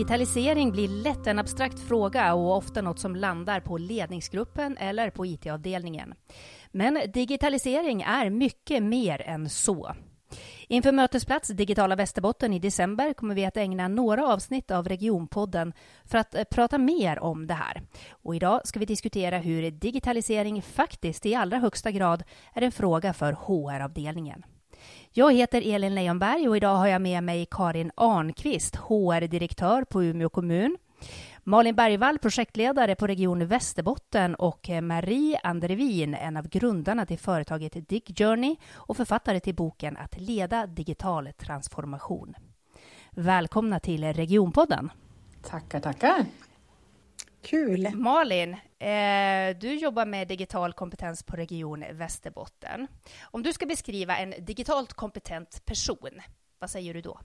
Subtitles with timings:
[0.00, 5.26] Digitalisering blir lätt en abstrakt fråga och ofta något som landar på ledningsgruppen eller på
[5.26, 6.14] IT-avdelningen.
[6.70, 9.94] Men digitalisering är mycket mer än så.
[10.68, 15.72] Inför Mötesplats Digitala Västerbotten i december kommer vi att ägna några avsnitt av Regionpodden
[16.04, 17.82] för att eh, prata mer om det här.
[18.10, 22.22] Och idag ska vi diskutera hur digitalisering faktiskt i allra högsta grad
[22.54, 24.44] är en fråga för HR-avdelningen.
[25.12, 30.28] Jag heter Elin Leijonberg och idag har jag med mig Karin Arnqvist, HR-direktör på Umeå
[30.28, 30.76] kommun.
[31.44, 38.02] Malin Bergvall, projektledare på Region Västerbotten och Marie Andrevin, en av grundarna till företaget Dig
[38.18, 42.34] Journey och författare till boken Att leda digital transformation.
[43.10, 44.90] Välkomna till Regionpodden.
[45.42, 46.24] Tackar, tackar.
[47.42, 47.94] Kul!
[47.94, 52.86] Malin, eh, du jobbar med digital kompetens på Region Västerbotten.
[53.22, 56.20] Om du ska beskriva en digitalt kompetent person,
[56.58, 57.20] vad säger du då?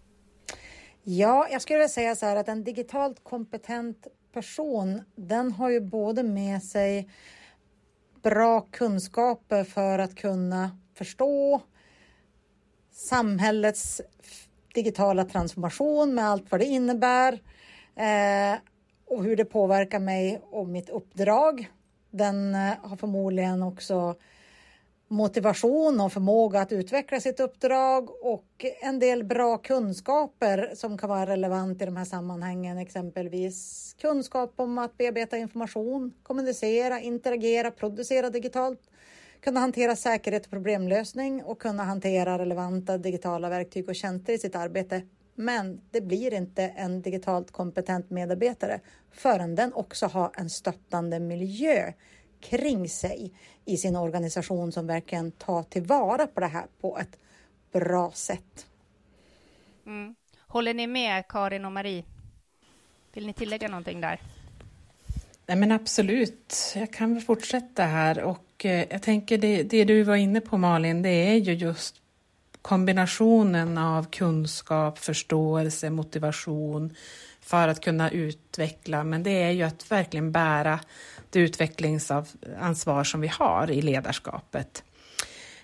[1.04, 5.82] Ja, jag skulle vilja säga så här att en digitalt kompetent person, den har ju
[5.82, 7.10] både med sig
[8.24, 11.62] bra kunskaper för att kunna förstå
[12.92, 14.02] samhällets
[14.74, 17.34] digitala transformation med allt vad det innebär
[17.96, 18.60] eh,
[19.06, 21.70] och hur det påverkar mig och mitt uppdrag.
[22.12, 24.16] Den eh, har förmodligen också
[25.08, 31.26] motivation och förmåga att utveckla sitt uppdrag och en del bra kunskaper som kan vara
[31.26, 38.80] relevant i de här sammanhangen, exempelvis kunskap om att bearbeta information, kommunicera, interagera, producera digitalt,
[39.40, 44.56] kunna hantera säkerhet och problemlösning och kunna hantera relevanta digitala verktyg och tjänster i sitt
[44.56, 45.02] arbete.
[45.36, 48.80] Men det blir inte en digitalt kompetent medarbetare
[49.12, 51.92] förrän den också har en stöttande miljö
[52.40, 53.34] kring sig
[53.66, 57.20] i sin organisation som verkligen tar tillvara på det här på ett
[57.72, 58.68] bra sätt.
[59.86, 60.16] Mm.
[60.48, 62.04] Håller ni med Karin och Marie?
[63.14, 64.22] Vill ni tillägga någonting där?
[65.46, 66.74] Nej, men absolut.
[66.76, 70.58] Jag kan väl fortsätta här och eh, jag tänker det, det du var inne på
[70.58, 71.96] Malin, det är ju just
[72.66, 76.96] kombinationen av kunskap, förståelse, motivation
[77.42, 80.80] för att kunna utveckla, men det är ju att verkligen bära
[81.30, 84.84] det utvecklingsansvar som vi har i ledarskapet.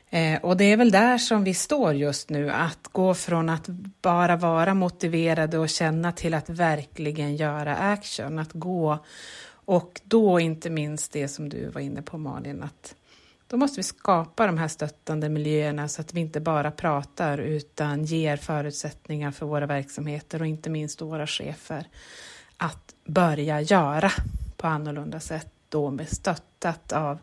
[0.09, 3.67] Eh, och det är väl där som vi står just nu, att gå från att
[4.01, 9.05] bara vara motiverade och känna till att verkligen göra action, att gå
[9.65, 12.95] och då inte minst det som du var inne på Malin, att
[13.51, 18.03] då måste vi skapa de här stöttande miljöerna så att vi inte bara pratar utan
[18.03, 21.87] ger förutsättningar för våra verksamheter och inte minst våra chefer
[22.57, 24.11] att börja göra
[24.57, 27.17] på annorlunda sätt då med stöttat av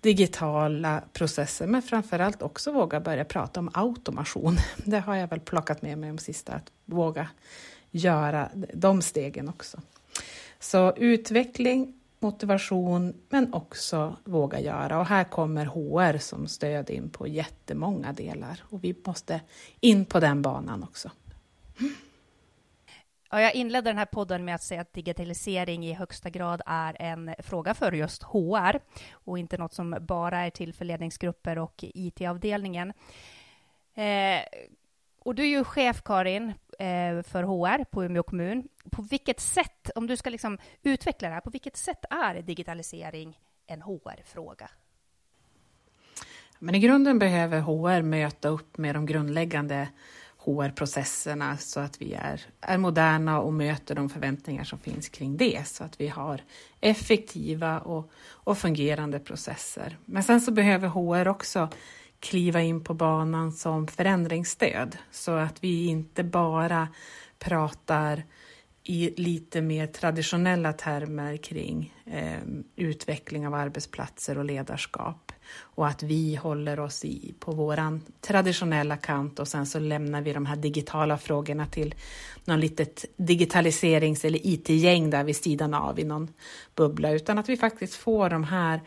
[0.00, 4.56] digitala processer, men framför allt också våga börja prata om automation.
[4.76, 7.28] Det har jag väl plockat med mig de sista, att våga
[7.90, 9.80] göra de stegen också.
[10.60, 14.98] Så utveckling, motivation, men också våga göra.
[14.98, 19.40] Och här kommer HR som stöd in på jättemånga delar och vi måste
[19.80, 21.10] in på den banan också.
[23.30, 27.02] Ja, jag inledde den här podden med att säga att digitalisering i högsta grad är
[27.02, 28.80] en fråga för just HR
[29.12, 32.92] och inte något som bara är till för ledningsgrupper och IT-avdelningen.
[33.94, 34.40] Eh,
[35.18, 38.68] och du är ju chef, Karin, Eh, för HR på Umeå kommun.
[38.90, 43.38] På vilket sätt, om du ska liksom utveckla det här, på vilket sätt är digitalisering
[43.66, 44.70] en HR-fråga?
[46.58, 49.88] Men i grunden behöver HR möta upp med de grundläggande
[50.38, 55.68] HR-processerna så att vi är, är moderna och möter de förväntningar som finns kring det
[55.68, 56.40] så att vi har
[56.80, 59.98] effektiva och, och fungerande processer.
[60.04, 61.68] Men sen så behöver HR också
[62.20, 64.96] kliva in på banan som förändringsstöd.
[65.10, 66.88] Så att vi inte bara
[67.38, 68.22] pratar
[68.88, 72.40] i lite mer traditionella termer kring eh,
[72.76, 75.32] utveckling av arbetsplatser och ledarskap.
[75.60, 80.32] Och att vi håller oss i på våran traditionella kant och sen så lämnar vi
[80.32, 81.94] de här digitala frågorna till
[82.44, 86.28] någon litet digitaliserings eller IT-gäng där vid sidan av i någon
[86.74, 87.10] bubbla.
[87.10, 88.80] Utan att vi faktiskt får de här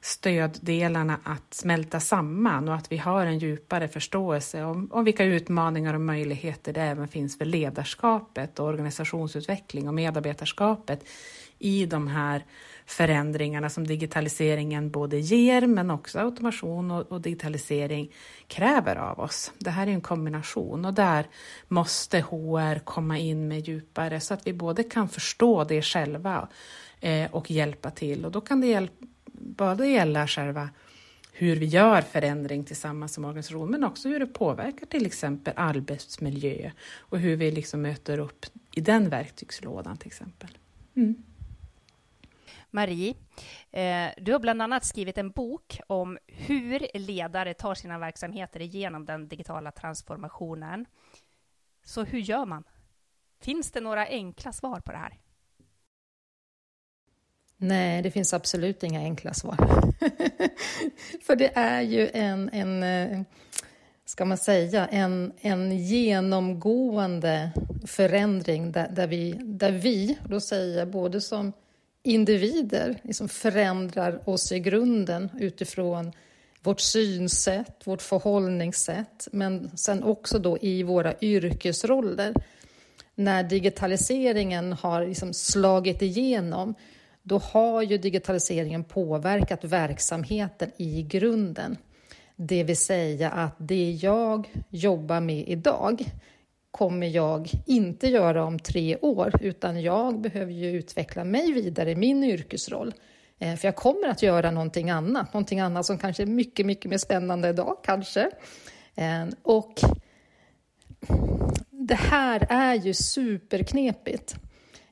[0.00, 5.94] stöddelarna att smälta samman och att vi har en djupare förståelse om, om vilka utmaningar
[5.94, 11.04] och möjligheter det även finns för ledarskapet och organisationsutveckling och medarbetarskapet
[11.58, 12.44] i de här
[12.86, 18.12] förändringarna som digitaliseringen både ger men också automation och, och, digitalisering
[18.46, 19.52] kräver av oss.
[19.58, 21.26] Det här är en kombination och där
[21.68, 26.48] måste HR komma in med djupare så att vi både kan förstå det själva
[27.00, 29.06] eh, och hjälpa till och då kan det hjälpa
[29.40, 30.70] både gälla själva
[31.32, 36.70] hur vi gör förändring tillsammans som organisation, men också hur det påverkar till exempel arbetsmiljö
[36.98, 40.58] och hur vi liksom möter upp i den verktygslådan till exempel.
[40.96, 41.22] Mm.
[42.70, 43.14] Marie,
[43.70, 49.06] eh, du har bland annat skrivit en bok om hur ledare tar sina verksamheter igenom
[49.06, 50.86] den digitala transformationen.
[51.84, 52.64] Så hur gör man?
[53.40, 55.18] Finns det några enkla svar på det här?
[57.62, 59.56] Nej, det finns absolut inga enkla svar.
[61.22, 63.20] För det är ju en, en eh,
[64.04, 67.50] ska man säga, en, en genomgående
[67.86, 71.52] förändring där, där, vi, där vi, då säger jag både som
[72.02, 76.12] individer, liksom förändrar oss i grunden utifrån
[76.62, 82.34] vårt synsätt, vårt förhållningssätt, men sen också då i våra yrkesroller.
[83.14, 86.74] När digitaliseringen har liksom slagit igenom
[87.22, 91.76] då har ju digitaliseringen påverkat verksamheten i grunden.
[92.36, 96.04] Det vill säga att det jag jobbar med idag
[96.70, 101.96] kommer jag inte göra om tre år, utan jag behöver ju utveckla mig vidare i
[101.96, 102.94] min yrkesroll.
[103.38, 106.90] Eh, för jag kommer att göra någonting annat, någonting annat som kanske är mycket, mycket
[106.90, 108.30] mer spännande idag, kanske.
[108.94, 109.74] Eh, och
[111.70, 114.36] det här är ju superknepigt.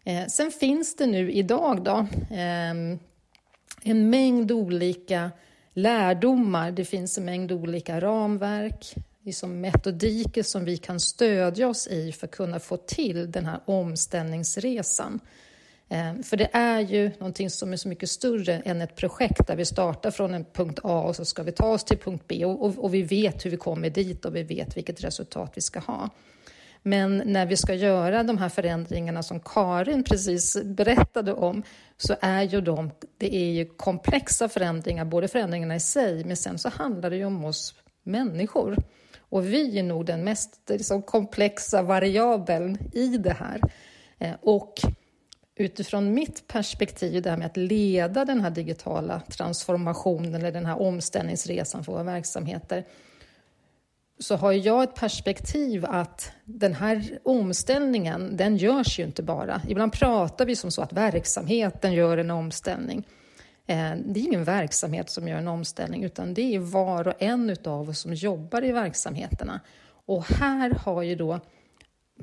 [0.09, 2.99] Eh, sen finns det nu idag då ehm,
[3.83, 5.31] en mängd olika
[5.73, 6.71] lärdomar.
[6.71, 12.27] Det finns en mängd olika ramverk, liksom metodiker som vi kan stödja oss i för
[12.27, 15.21] att kunna få till den här omställningsresan.
[15.89, 19.57] Ehm, för det är ju någonting som är så mycket större än ett projekt där
[19.57, 22.45] vi startar från en punkt A och så ska vi ta oss till punkt B
[22.45, 25.61] och, och, och vi vet hur vi kommer dit och vi vet vilket resultat vi
[25.61, 26.11] ska ha.
[26.83, 31.63] Men när vi ska göra de här förändringarna som Karin precis berättade om
[31.97, 36.59] så är ju de, det är ju komplexa förändringar, både förändringarna i sig men sen
[36.59, 38.77] så handlar det ju om oss människor.
[39.19, 43.61] Och vi är nog den mest liksom, komplexa variabeln i det här.
[44.19, 44.75] Eh, och
[45.57, 50.81] utifrån mitt perspektiv, det här med att leda den här digitala transformationen eller den här
[50.81, 52.85] omställningsresan för våra verksamheter,
[54.19, 59.63] så har jag ett perspektiv att den här omställningen, den görs ju inte bara.
[59.69, 63.07] Ibland pratar vi som så att verksamheten gör en omställning.
[63.67, 67.57] Eh, det är ingen verksamhet som gör en omställning, utan det är var och en
[67.65, 69.61] av oss som jobbar i verksamheterna.
[70.07, 71.41] Och här har ju då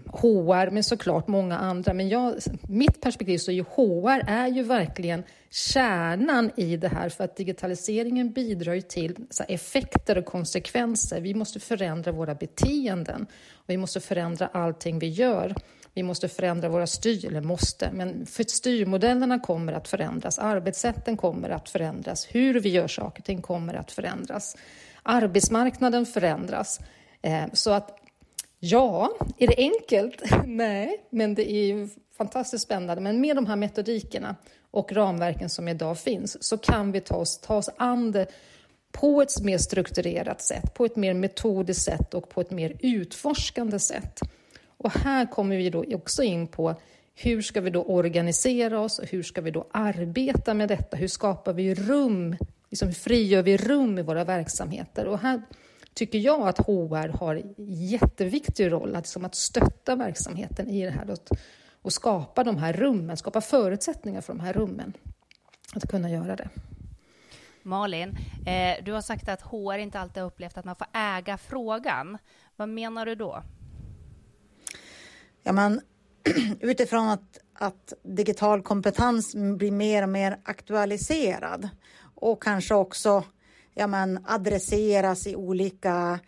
[0.05, 1.93] HR, men såklart många andra.
[1.93, 2.35] Men jag,
[2.67, 7.37] mitt perspektiv så är ju HR är ju verkligen kärnan i det här för att
[7.37, 9.15] digitaliseringen bidrar ju till
[9.47, 11.21] effekter och konsekvenser.
[11.21, 15.55] Vi måste förändra våra beteenden och vi måste förändra allting vi gör.
[15.93, 20.39] Vi måste förändra våra styr, eller måste, men för styrmodellerna kommer att förändras.
[20.39, 22.27] Arbetssätten kommer att förändras.
[22.31, 24.57] Hur vi gör saker och ting kommer att förändras.
[25.03, 26.79] Arbetsmarknaden förändras.
[27.21, 28.04] Eh, så att
[28.67, 30.23] Ja, är det enkelt?
[30.45, 33.01] Nej, men det är ju fantastiskt spännande.
[33.01, 34.35] Men med de här metodikerna
[34.71, 38.27] och ramverken som idag finns så kan vi ta oss, ta oss an det
[38.91, 43.79] på ett mer strukturerat sätt, på ett mer metodiskt sätt och på ett mer utforskande
[43.79, 44.19] sätt.
[44.77, 46.75] Och här kommer vi då också in på
[47.15, 50.97] hur ska vi då organisera oss och hur ska vi då arbeta med detta?
[50.97, 52.35] Hur skapar vi rum?
[52.69, 55.05] Liksom frigör vi rum i våra verksamheter?
[55.05, 55.41] Och här
[55.95, 60.91] tycker jag att HR har en jätteviktig roll, att, liksom att stötta verksamheten i det
[60.91, 61.37] här och,
[61.81, 64.93] och skapa de här rummen, skapa förutsättningar för de här rummen
[65.73, 66.49] att kunna göra det.
[67.63, 71.37] Malin, eh, du har sagt att HR inte alltid har upplevt att man får äga
[71.37, 72.17] frågan.
[72.55, 73.43] Vad menar du då?
[75.43, 75.81] Ja, men
[76.59, 81.69] utifrån att, att digital kompetens blir mer och mer aktualiserad
[82.15, 83.23] och kanske också
[83.75, 86.19] ja, men, adresseras i olika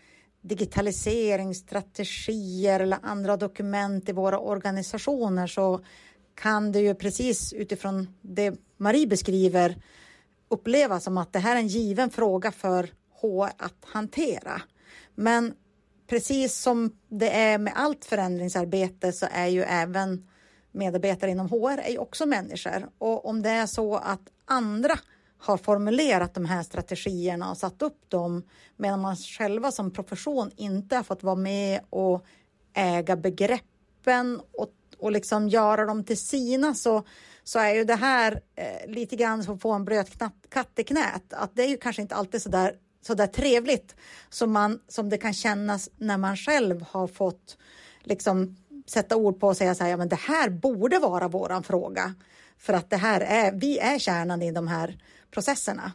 [0.41, 5.81] digitaliseringsstrategier eller andra dokument i våra organisationer så
[6.35, 9.81] kan det ju precis utifrån det Marie beskriver
[10.49, 12.89] upplevas som att det här är en given fråga för
[13.21, 14.61] HR att hantera.
[15.15, 15.53] Men
[16.09, 20.29] precis som det är med allt förändringsarbete så är ju även
[20.71, 24.99] medarbetare inom HR är ju också människor och om det är så att andra
[25.39, 28.43] har formulerat de här strategierna och satt upp dem
[28.75, 32.25] medan man själva som profession inte har fått vara med och
[32.73, 37.03] äga begreppen och, och liksom göra dem till sina så,
[37.43, 40.11] så är ju det här eh, lite grann som att få en blöt
[40.49, 41.33] katt i knät.
[41.33, 43.95] Att det är ju kanske inte alltid så där, så där trevligt
[44.29, 47.57] som, man, som det kan kännas när man själv har fått
[48.03, 51.63] liksom sätta ord på och säga så här, ja men det här borde vara våran
[51.63, 52.15] fråga.
[52.57, 54.97] För att det här är, vi är kärnan i de här
[55.31, 55.91] processerna.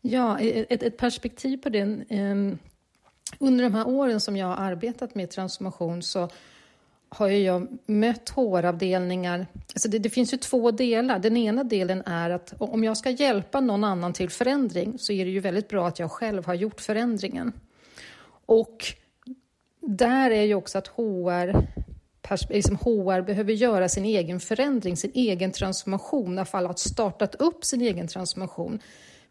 [0.00, 2.04] Ja, ett, ett perspektiv på det.
[2.08, 2.58] Ehm,
[3.38, 6.28] under de här åren som jag har arbetat med transformation så
[7.08, 9.46] har jag mött HR-avdelningar.
[9.74, 11.18] Alltså det, det, finns ju två delar.
[11.18, 15.24] Den ena delen är att om jag ska hjälpa någon annan till förändring så är
[15.24, 17.52] det ju väldigt bra att jag själv har gjort förändringen.
[18.46, 18.84] Och
[19.80, 21.66] där är ju också att HR
[22.48, 27.34] liksom HR behöver göra sin egen förändring, sin egen transformation, i alla fall har startat
[27.34, 28.80] upp sin egen transformation.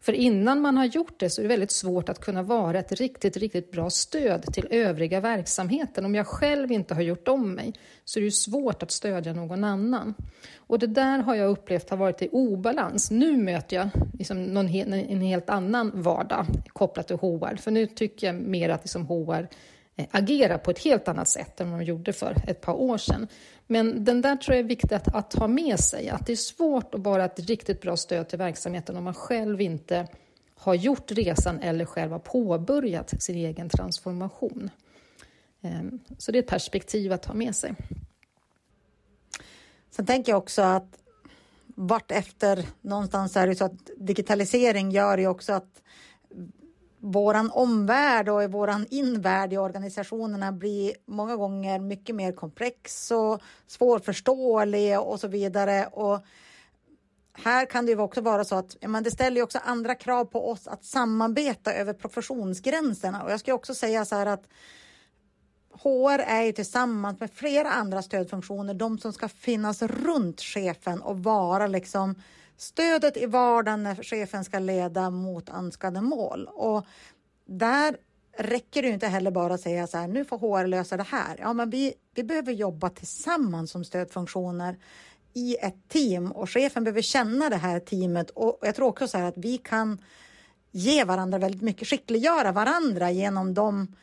[0.00, 2.92] För innan man har gjort det så är det väldigt svårt att kunna vara ett
[2.92, 6.04] riktigt, riktigt bra stöd till övriga verksamheten.
[6.04, 7.72] Om jag själv inte har gjort om mig
[8.04, 10.14] så är det svårt att stödja någon annan.
[10.56, 13.10] Och det där har jag upplevt har varit i obalans.
[13.10, 13.88] Nu möter jag
[14.18, 17.56] liksom någon, en helt annan vardag kopplat till HR.
[17.56, 19.48] För nu tycker jag mer att liksom HR
[19.96, 22.98] Eh, agera på ett helt annat sätt än vad de gjorde för ett par år
[22.98, 23.28] sedan.
[23.66, 26.36] Men den där tror jag är viktigt att, att ha med sig, att det är
[26.36, 30.08] svårt att vara ett riktigt bra stöd till verksamheten om man själv inte
[30.54, 34.70] har gjort resan eller själv har påbörjat sin egen transformation.
[35.62, 37.74] Ehm, så det är ett perspektiv att ha med sig.
[39.90, 40.98] Sen tänker jag också att
[41.66, 45.82] vart efter någonstans är det så att digitalisering gör ju också att
[46.98, 55.00] våran omvärld och våran invärld i organisationerna blir många gånger mycket mer komplex och svårförståelig
[55.00, 55.86] och så vidare.
[55.86, 56.24] Och
[57.32, 59.94] här kan det ju också vara så att ja, men det ställer ju också andra
[59.94, 63.22] krav på oss att samarbeta över professionsgränserna.
[63.22, 64.44] Och jag ska också säga så här att
[65.82, 71.18] HR är ju tillsammans med flera andra stödfunktioner de som ska finnas runt chefen och
[71.18, 72.14] vara liksom
[72.56, 76.48] stödet i vardagen när chefen ska leda mot önskade mål.
[76.52, 76.86] Och
[77.46, 77.96] där
[78.38, 81.36] räcker det inte heller bara att säga så här, nu får HR lösa det här.
[81.40, 84.76] Ja, men vi, vi behöver jobba tillsammans som stödfunktioner
[85.34, 89.18] i ett team och chefen behöver känna det här teamet och jag tror också så
[89.18, 89.98] här att vi kan
[90.70, 93.96] ge varandra väldigt mycket, skickliggöra varandra genom de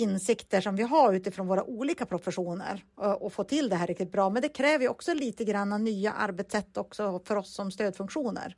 [0.00, 4.30] insikter som vi har utifrån våra olika professioner och få till det här riktigt bra.
[4.30, 8.54] Men det kräver också lite grann nya arbetssätt också för oss som stödfunktioner.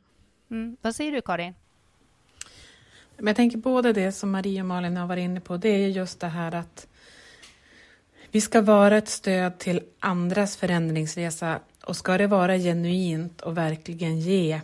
[0.50, 0.76] Mm.
[0.82, 1.54] Vad säger du Karin?
[3.16, 5.88] Men jag tänker både det som Marie och Malin har varit inne på, det är
[5.88, 6.86] just det här att
[8.30, 14.20] vi ska vara ett stöd till andras förändringsresa och ska det vara genuint och verkligen
[14.20, 14.60] ge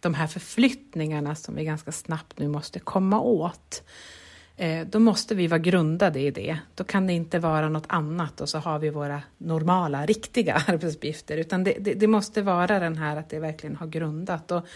[0.00, 4.25] de här förflyttningarna som vi ganska snabbt nu måste komma åt, Eh,
[4.58, 6.58] Eh, då måste vi vara grundade i det.
[6.74, 11.36] Då kan det inte vara något annat och så har vi våra normala, riktiga arbetsuppgifter,
[11.36, 14.50] utan det, det, det måste vara den här att det verkligen har grundat.
[14.50, 14.66] Och,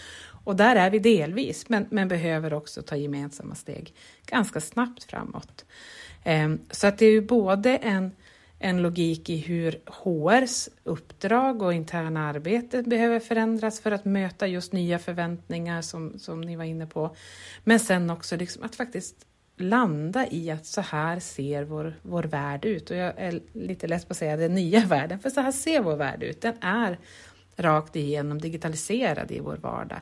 [0.43, 3.93] och där är vi delvis, men, men behöver också ta gemensamma steg
[4.25, 5.65] ganska snabbt framåt.
[6.23, 8.11] Eh, så att det är ju både en,
[8.59, 14.73] en logik i hur HRs uppdrag och interna arbete behöver förändras för att möta just
[14.73, 17.15] nya förväntningar som, som ni var inne på.
[17.63, 19.27] Men sen också liksom att faktiskt
[19.61, 22.91] landa i att så här ser vår, vår värld ut.
[22.91, 25.81] Och jag är lite less på att säga den nya världen, för så här ser
[25.81, 26.41] vår värld ut.
[26.41, 26.99] Den är
[27.55, 30.01] rakt igenom digitaliserad i vår vardag.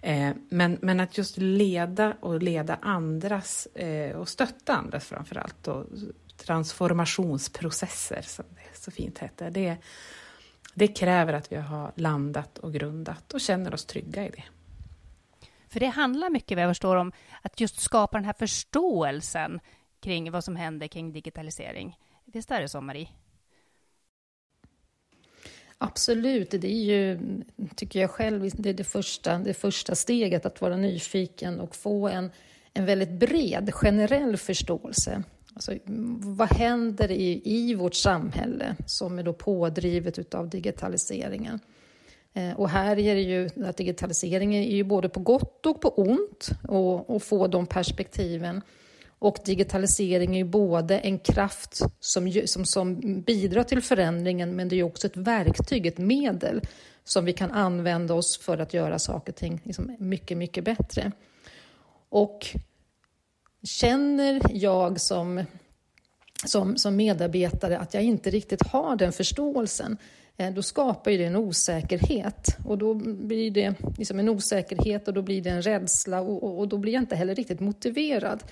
[0.00, 5.68] Eh, men, men att just leda och leda andras eh, och stötta andras framför allt
[5.68, 5.86] och
[6.36, 9.50] transformationsprocesser som det så fint heter.
[9.50, 9.76] Det,
[10.74, 14.44] det kräver att vi har landat och grundat och känner oss trygga i det.
[15.74, 17.12] För det handlar mycket, vad jag förstår, om
[17.42, 19.60] att just skapa den här förståelsen
[20.00, 21.98] kring vad som händer kring digitalisering.
[22.24, 23.08] Visst är det så, Marie?
[25.78, 27.20] Absolut, det är ju,
[27.76, 32.08] tycker jag själv, det är det första, det första steget, att vara nyfiken och få
[32.08, 32.30] en,
[32.72, 35.22] en väldigt bred, generell förståelse.
[35.54, 35.78] Alltså,
[36.36, 41.60] vad händer i, i vårt samhälle som är då pådrivet av digitaliseringen?
[42.34, 45.88] Eh, och här är det ju att digitaliseringen är ju både på gott och på
[45.88, 48.60] ont och, och få de perspektiven.
[49.18, 54.76] Och digitalisering är ju både en kraft som, som, som bidrar till förändringen men det
[54.76, 56.60] är också ett verktyg, ett medel
[57.04, 61.12] som vi kan använda oss för att göra saker och ting liksom mycket, mycket bättre.
[62.08, 62.46] Och
[63.62, 65.44] känner jag som,
[66.46, 69.96] som, som medarbetare att jag inte riktigt har den förståelsen
[70.36, 72.56] Eh, då skapar det en osäkerhet.
[72.64, 76.58] Och då blir det liksom en osäkerhet och då blir det en rädsla och, och,
[76.58, 78.44] och då blir jag inte heller riktigt motiverad.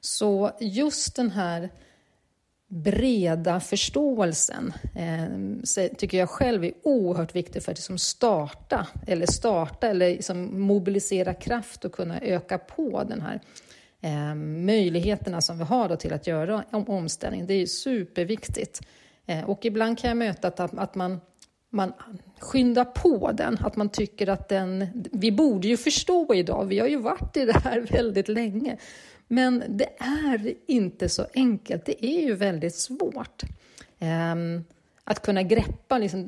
[0.00, 1.70] Så just den här
[2.68, 9.88] breda förståelsen eh, tycker jag själv är oerhört viktig för att liksom starta eller starta
[9.88, 13.40] eller liksom mobilisera kraft och kunna öka på den här
[14.00, 17.46] eh, möjligheterna som vi har till att göra om, omställning.
[17.46, 18.80] Det är superviktigt.
[19.26, 21.20] Eh, och ibland kan jag möta att, att man
[21.72, 21.92] man
[22.38, 24.86] skyndar på den, att man tycker att den...
[25.12, 28.76] Vi borde ju förstå idag, vi har ju varit i det här väldigt länge.
[29.28, 33.42] Men det är inte så enkelt, det är ju väldigt svårt.
[33.98, 34.64] Ehm,
[35.04, 36.24] att kunna greppa liksom,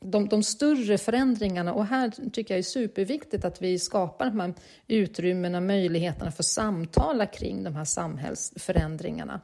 [0.00, 1.72] de, de, större förändringarna.
[1.72, 4.54] Och här tycker jag är superviktigt att vi skapar de här
[4.86, 9.40] utrymmena, möjligheterna för att samtala kring de här samhällsförändringarna.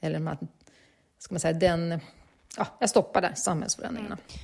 [0.00, 0.38] Eller de här,
[1.26, 2.00] ska man säga, den...
[2.56, 4.18] Ja, jag stoppar där, samhällsförändringarna.
[4.28, 4.42] Mm.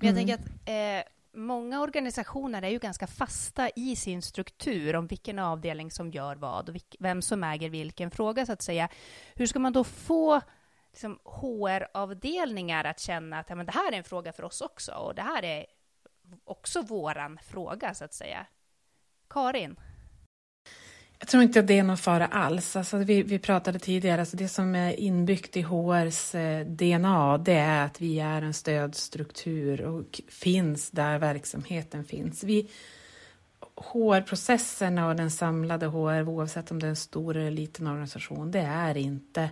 [0.00, 5.38] Jag tänker att eh, många organisationer är ju ganska fasta i sin struktur om vilken
[5.38, 8.88] avdelning som gör vad och vem som äger vilken fråga, så att säga.
[9.34, 10.40] Hur ska man då få
[10.90, 14.92] liksom, HR-avdelningar att känna att ja, men det här är en fråga för oss också
[14.92, 15.66] och det här är
[16.44, 18.46] också våran fråga, så att säga?
[19.28, 19.76] Karin?
[21.20, 22.76] Jag tror inte att det är någon fara alls.
[22.76, 27.52] Alltså vi, vi pratade tidigare, alltså det som är inbyggt i HRs eh, DNA, det
[27.52, 32.44] är att vi är en stödstruktur och finns där verksamheten finns.
[32.44, 32.68] Vi,
[33.76, 38.60] HR-processerna och den samlade HR, oavsett om det är en stor eller liten organisation, det
[38.60, 39.50] är inte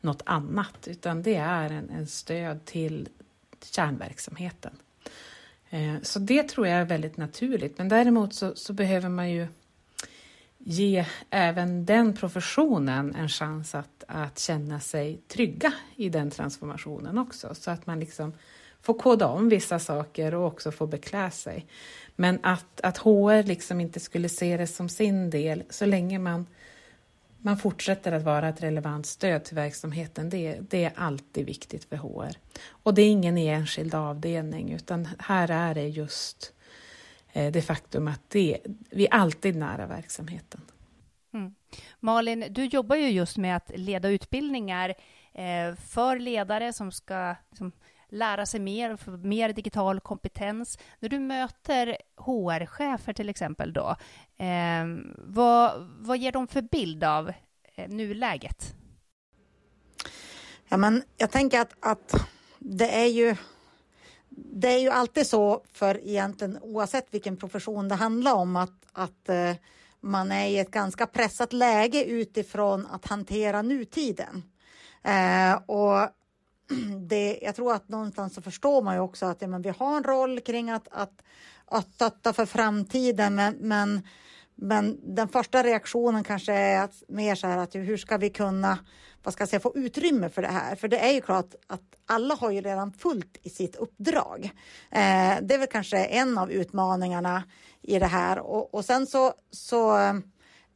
[0.00, 3.08] något annat, utan det är en, en stöd till
[3.70, 4.72] kärnverksamheten.
[5.70, 9.46] Eh, så det tror jag är väldigt naturligt, men däremot så, så behöver man ju
[10.66, 17.54] ge även den professionen en chans att, att känna sig trygga i den transformationen också,
[17.54, 18.32] så att man liksom
[18.82, 21.66] får koda om vissa saker och också får beklä sig.
[22.16, 26.46] Men att, att HR liksom inte skulle se det som sin del, så länge man,
[27.38, 31.96] man fortsätter att vara ett relevant stöd till verksamheten, det, det är alltid viktigt för
[31.96, 32.36] HR.
[32.68, 36.53] Och det är ingen enskild avdelning, utan här är det just
[37.34, 38.58] det faktum att det,
[38.90, 40.60] vi är alltid nära verksamheten.
[41.34, 41.54] Mm.
[42.00, 44.94] Malin, du jobbar ju just med att leda utbildningar
[45.32, 47.72] eh, för ledare som ska liksom,
[48.08, 50.78] lära sig mer, få mer digital kompetens.
[50.98, 53.96] När du möter HR-chefer till exempel då,
[54.44, 54.84] eh,
[55.16, 57.32] vad, vad ger de för bild av
[57.74, 58.74] eh, nuläget?
[60.68, 63.36] Ja, men jag tänker att, att det är ju
[64.36, 69.28] det är ju alltid så för egentligen oavsett vilken profession det handlar om att, att
[69.28, 69.52] eh,
[70.00, 74.42] man är i ett ganska pressat läge utifrån att hantera nutiden.
[75.02, 76.08] Eh, och
[77.08, 79.96] det, jag tror att någonstans så förstår man ju också att ja, men vi har
[79.96, 81.22] en roll kring att, att,
[81.66, 84.02] att stötta för framtiden men, men,
[84.54, 88.78] men den första reaktionen kanske är att, mer så här att hur ska vi kunna
[89.24, 90.76] vad ska jag säga, få utrymme för det här.
[90.76, 94.50] För det är ju klart att alla har ju redan fullt i sitt uppdrag.
[94.90, 97.42] Eh, det är väl kanske en av utmaningarna
[97.82, 98.38] i det här.
[98.38, 100.14] Och, och sen så, så eh,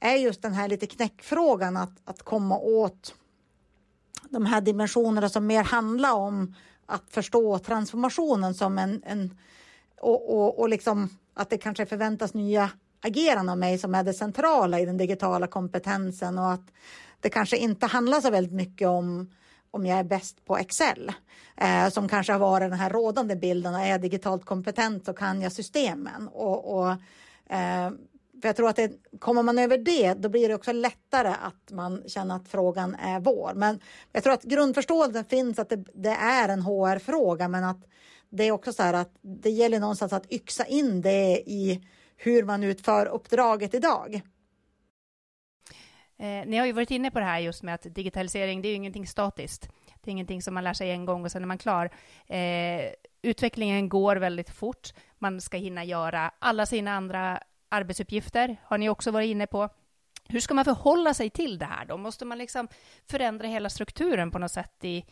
[0.00, 3.14] är just den här lite knäckfrågan att, att komma åt
[4.30, 6.54] de här dimensionerna som mer handlar om
[6.86, 9.38] att förstå transformationen som en, en
[10.00, 14.14] och, och, och liksom att det kanske förväntas nya agerande av mig som är det
[14.14, 16.70] centrala i den digitala kompetensen och att
[17.20, 19.30] det kanske inte handlar så väldigt mycket om
[19.70, 21.12] om jag är bäst på Excel,
[21.56, 23.74] eh, som kanske har varit den här rådande bilden.
[23.74, 26.28] Är jag digitalt kompetent så kan jag systemen.
[26.28, 26.90] Och, och
[27.52, 27.90] eh,
[28.40, 31.70] för jag tror att det, kommer man över det, då blir det också lättare att
[31.70, 33.52] man känner att frågan är vår.
[33.54, 33.80] Men
[34.12, 37.84] jag tror att grundförståelsen finns att det, det är en HR-fråga, men att
[38.30, 42.44] det är också så här att det gäller någonstans att yxa in det i hur
[42.44, 44.22] man utför uppdraget idag.
[46.16, 48.70] Eh, ni har ju varit inne på det här just med att digitalisering, det är
[48.70, 49.68] ju ingenting statiskt.
[50.00, 51.90] Det är ingenting som man lär sig en gång och sen är man klar.
[52.26, 54.92] Eh, utvecklingen går väldigt fort.
[55.18, 59.68] Man ska hinna göra alla sina andra arbetsuppgifter, har ni också varit inne på.
[60.28, 61.96] Hur ska man förhålla sig till det här då?
[61.96, 62.68] Måste man liksom
[63.06, 65.04] förändra hela strukturen på något sätt i,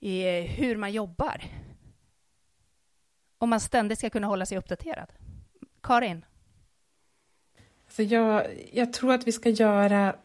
[0.00, 1.44] i eh, hur man jobbar?
[3.38, 5.12] Om man ständigt ska kunna hålla sig uppdaterad.
[5.86, 6.24] Karin?
[7.88, 10.16] Så jag, jag tror att vi ska, göra,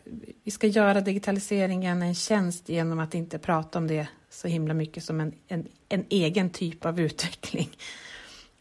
[0.44, 5.04] vi ska göra digitaliseringen en tjänst genom att inte prata om det så himla mycket
[5.04, 7.70] som en, en, en egen typ av utveckling.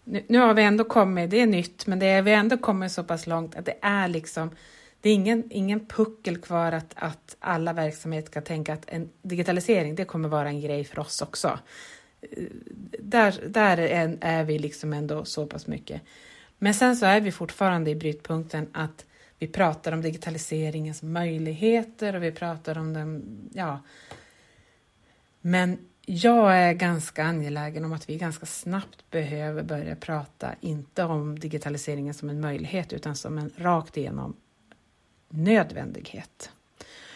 [0.05, 2.59] Nu, nu, har vi ändå kommit, det är nytt, men det är, vi har ändå
[2.59, 4.51] kommit så pass långt att det är liksom
[5.01, 9.95] det är ingen, ingen puckel kvar att, att alla verksamheter ska tänka att en digitalisering,
[9.95, 11.59] det kommer vara en grej för oss också.
[12.21, 12.45] Eh,
[12.99, 16.03] där, där är, är vi liksom ändå så pass mycket.
[16.63, 19.07] Men sen så är vi fortfarande i brytpunkten att
[19.39, 23.81] vi pratar om digitaliseringens möjligheter och vi pratar om den, ja.
[25.41, 31.39] Men jag är ganska angelägen om att vi ganska snabbt behöver börja prata, inte om
[31.39, 34.37] digitaliseringen som en möjlighet, utan som en rakt igenom
[35.29, 36.51] nödvändighet.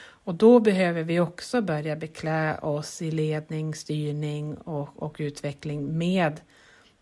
[0.02, 6.40] Och då behöver vi också börja beklä oss i ledning, styrning och, och utveckling med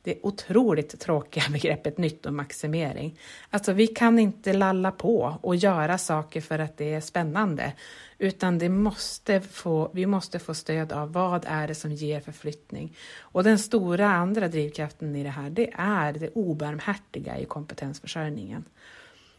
[0.03, 3.19] det otroligt tråkiga begreppet nyttomaximering.
[3.51, 7.73] Alltså vi kan inte lalla på och göra saker för att det är spännande,
[8.19, 12.97] utan det måste få, vi måste få stöd av vad är det som ger förflyttning.
[13.21, 18.65] Och den stora andra drivkraften i det här, det är det obarmhärtiga i kompetensförsörjningen.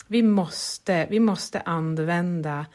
[0.07, 2.65] Vi måste, vi måste använda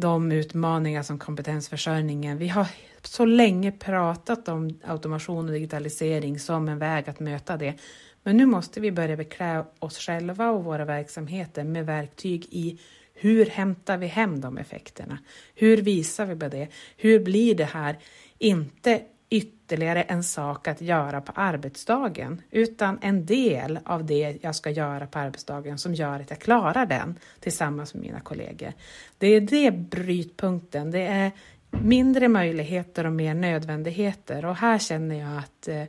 [0.00, 2.38] de utmaningar som kompetensförsörjningen.
[2.38, 2.66] Vi har
[3.02, 7.74] så länge pratat om automation och digitalisering som en väg att möta det.
[8.22, 12.78] Men nu måste vi börja beklä oss själva och våra verksamheter med verktyg i
[13.14, 15.18] hur hämtar vi hem de effekterna?
[15.54, 16.68] Hur visar vi på det?
[16.96, 17.98] Hur blir det här
[18.38, 24.70] inte ytterligare en sak att göra på arbetsdagen, utan en del av det jag ska
[24.70, 28.72] göra på arbetsdagen som gör att jag klarar den tillsammans med mina kollegor.
[29.18, 30.90] Det är det brytpunkten.
[30.90, 31.30] Det är
[31.70, 35.84] mindre möjligheter och mer nödvändigheter och här känner jag att eh,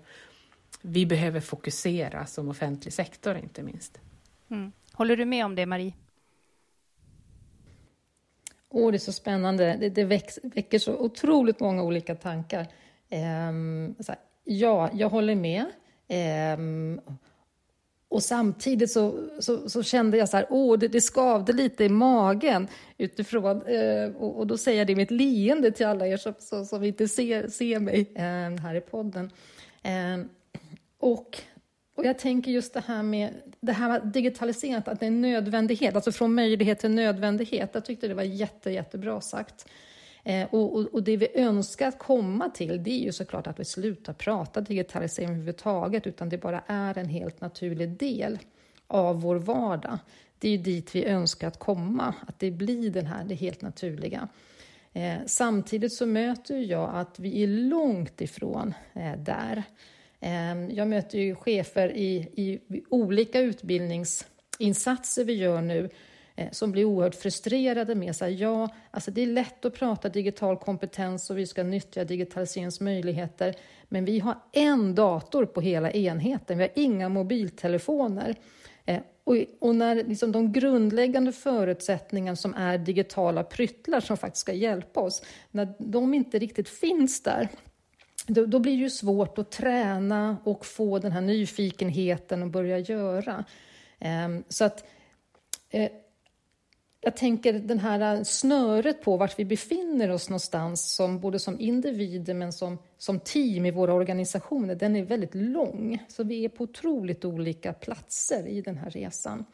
[0.81, 3.99] vi behöver fokusera som offentlig sektor inte minst.
[4.51, 4.71] Mm.
[4.93, 5.93] Håller du med om det, Marie?
[8.69, 9.77] Åh, det är så spännande.
[9.79, 12.67] Det, det väx, väcker så otroligt många olika tankar.
[13.09, 15.65] Ehm, här, ja, jag håller med.
[16.07, 17.01] Ehm,
[18.09, 21.89] och samtidigt så, så, så, kände jag så här, åh, det, det skavde lite i
[21.89, 22.67] magen
[22.97, 26.33] utifrån, eh, och, och, då säger jag det med ett leende till alla er som,
[26.39, 29.31] som, som inte ser, ser mig eh, här i podden.
[29.83, 30.25] Eh,
[30.99, 31.37] och,
[31.95, 35.21] och jag tänker just det här med det här med digitaliserat, att det är en
[35.21, 37.69] nödvändighet, alltså från möjlighet till nödvändighet.
[37.73, 39.65] Jag tyckte det var jätte, jättebra sagt.
[40.29, 43.59] Eh, och, och, och, det vi önskar att komma till det är ju såklart att
[43.59, 48.39] vi slutar prata digitalisering överhuvudtaget utan det bara är en helt naturlig del
[48.87, 49.97] av vår vardag.
[50.39, 53.61] Det är ju dit vi önskar att komma, att det blir den här, det helt
[53.61, 54.27] naturliga.
[54.93, 59.63] Eh, samtidigt så möter jag att vi är långt ifrån eh, där.
[60.19, 65.89] Eh, jag möter ju chefer i, i olika utbildningsinsatser vi gör nu Eh,
[66.39, 70.09] Eh, som blir oerhört frustrerade med så här, ja, alltså det är lätt att prata
[70.09, 73.55] digital kompetens och vi ska nyttja digitaliseringens möjligheter,
[73.89, 78.35] men vi har en dator på hela enheten, vi har inga mobiltelefoner.
[78.85, 84.53] Eh, och, och när liksom de grundläggande förutsättningarna som är digitala pryttlar som faktiskt ska
[84.53, 87.49] hjälpa oss, när de inte riktigt finns där,
[88.27, 92.79] då, då blir det ju svårt att träna och få den här nyfikenheten och börja
[92.79, 93.45] göra.
[93.99, 94.85] Ehm, så att
[95.69, 95.89] eh,
[97.01, 102.33] jag tänker den här snöret på vart vi befinner oss någonstans, som, både som individer
[102.33, 106.03] men som, som team i våra organisationer, den är väldigt lång.
[106.07, 109.45] Så vi är på otroligt olika platser i den här resan.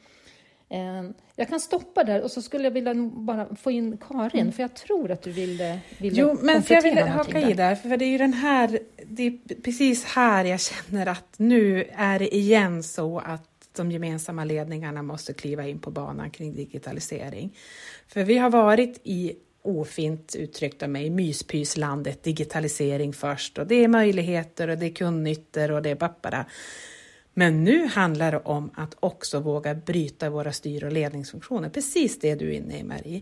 [0.69, 4.53] Ehm, jag kan stoppa där och så skulle jag vilja bara få in Karin, mm.
[4.53, 7.75] för jag tror att du ville, ville Jo, men för jag vill haka i där,
[7.75, 12.19] för det är ju den här, det är precis här jag känner att nu är
[12.19, 17.57] det igen så att de gemensamma ledningarna måste kliva in på banan kring digitalisering.
[18.07, 23.87] För vi har varit i ofint uttryckt av mig, myspyslandet digitalisering först och det är
[23.87, 26.45] möjligheter och det är kundnyttor och det är bappara.
[27.33, 32.35] Men nu handlar det om att också våga bryta våra styr och ledningsfunktioner, precis det
[32.35, 33.21] du är inne i Marie.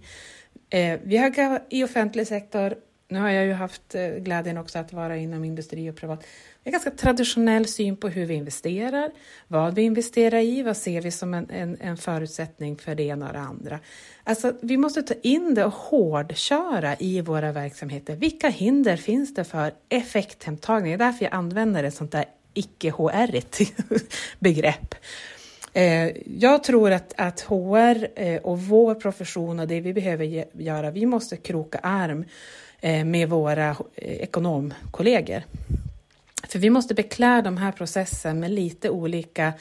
[0.69, 2.75] Eh, vi har i offentlig sektor,
[3.07, 6.25] nu har jag ju haft eh, glädjen också att vara inom industri och privat,
[6.63, 9.11] en ganska traditionell syn på hur vi investerar,
[9.47, 13.27] vad vi investerar i, vad ser vi som en, en, en förutsättning för det ena
[13.27, 13.79] och det andra.
[14.23, 18.15] Alltså, vi måste ta in det och hårdköra i våra verksamheter.
[18.15, 20.97] Vilka hinder finns det för effekthemtagning?
[20.97, 23.59] Det är därför jag använder ett sånt där icke-HR-igt
[24.39, 24.95] begrepp.
[25.73, 30.91] Eh, jag tror att, att HR eh, och vår profession och det vi behöver göra,
[30.91, 32.25] vi måste kroka arm
[32.81, 35.43] eh, med våra ekonomkollegor.
[36.47, 39.53] För vi måste beklä de här processerna med lite olika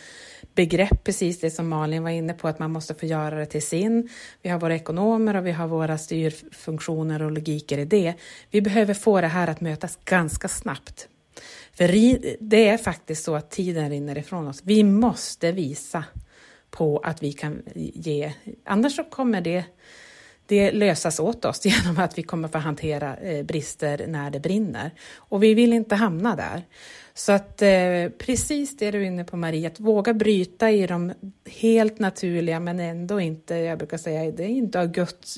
[0.55, 3.67] begrepp, precis det som Malin var inne på, att man måste få göra det till
[3.67, 4.09] sin.
[4.43, 8.15] Vi har våra ekonomer och vi har våra styrfunktioner och logiker i det.
[8.51, 11.09] Vi behöver få det här att mötas ganska snabbt.
[11.73, 11.89] För
[12.41, 14.61] det är faktiskt så att tiden rinner ifrån oss.
[14.65, 16.05] Vi måste visa
[16.71, 18.33] på att vi kan ge,
[18.65, 19.65] annars så kommer det
[20.53, 24.91] det lösas åt oss genom att vi kommer få hantera eh, brister när det brinner.
[25.17, 26.63] Och vi vill inte hamna där.
[27.15, 31.13] Så att eh, precis det du är inne på Marie, att våga bryta i de
[31.47, 34.87] helt naturliga men ändå inte, jag brukar säga, det är inte av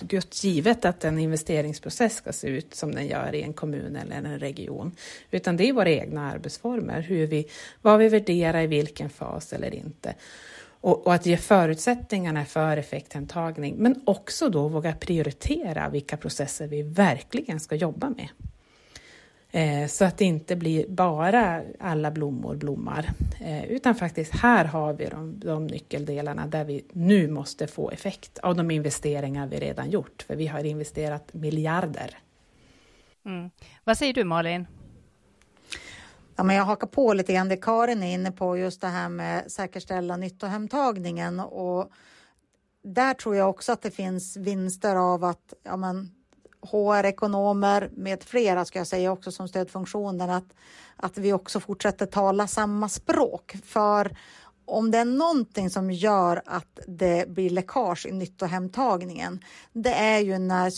[0.03, 4.17] Guds, givet att en investeringsprocess ska se ut som den gör i en kommun eller
[4.17, 4.93] en region.
[5.31, 7.47] Utan det är våra egna arbetsformer, hur vi,
[7.83, 10.15] vad vi värderar i vilken fas eller inte
[10.85, 16.83] och, och, att ge förutsättningarna för effekthemtagning, men också då våga prioritera vilka processer vi
[16.83, 18.29] verkligen ska jobba med.
[19.51, 24.93] Eh, så att det inte blir bara alla blommor blommar, eh, utan faktiskt här har
[24.93, 29.91] vi de, de nyckeldelarna där vi nu måste få effekt av de investeringar vi redan
[29.91, 32.19] gjort, för vi har investerat miljarder.
[33.25, 33.51] Mm.
[33.85, 34.67] Vad säger du Malin?
[36.37, 39.09] Ja, men jag hakar på lite grann det Karin är inne på, just det här
[39.09, 41.41] med säkerställa nyttohemtagningen.
[41.41, 41.91] Och
[42.85, 46.11] där tror jag också att det finns vinster av att ja, men,
[46.73, 50.55] HR-ekonomer med flera, ska jag säga också som stödfunktioner, att,
[50.97, 53.57] att vi också fortsätter tala samma språk.
[53.65, 54.17] För
[54.65, 60.39] om det är någonting som gör att det blir läckage i nyttohemtagningen, det är ju
[60.39, 60.71] när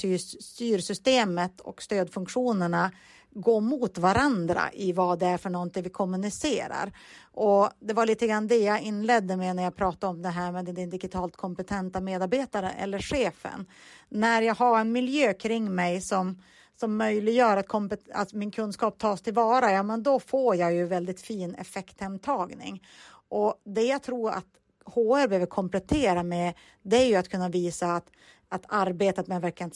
[0.43, 2.91] styrsystemet och stödfunktionerna
[3.37, 6.93] gå mot varandra i vad det är för någonting vi kommunicerar.
[7.33, 10.53] Och det var lite grann det jag inledde med när jag pratade om det här
[10.53, 13.67] med den digitalt kompetenta medarbetaren eller chefen.
[14.09, 16.43] När jag har en miljö kring mig som
[16.81, 21.21] som möjliggör att, att min kunskap tas tillvara, ja men då får jag ju väldigt
[21.21, 22.83] fin effekthemtagning.
[23.29, 24.47] Och det jag tror att
[24.85, 28.07] HR behöver komplettera med, det är ju att kunna visa att,
[28.49, 29.71] att arbetet med att verkligen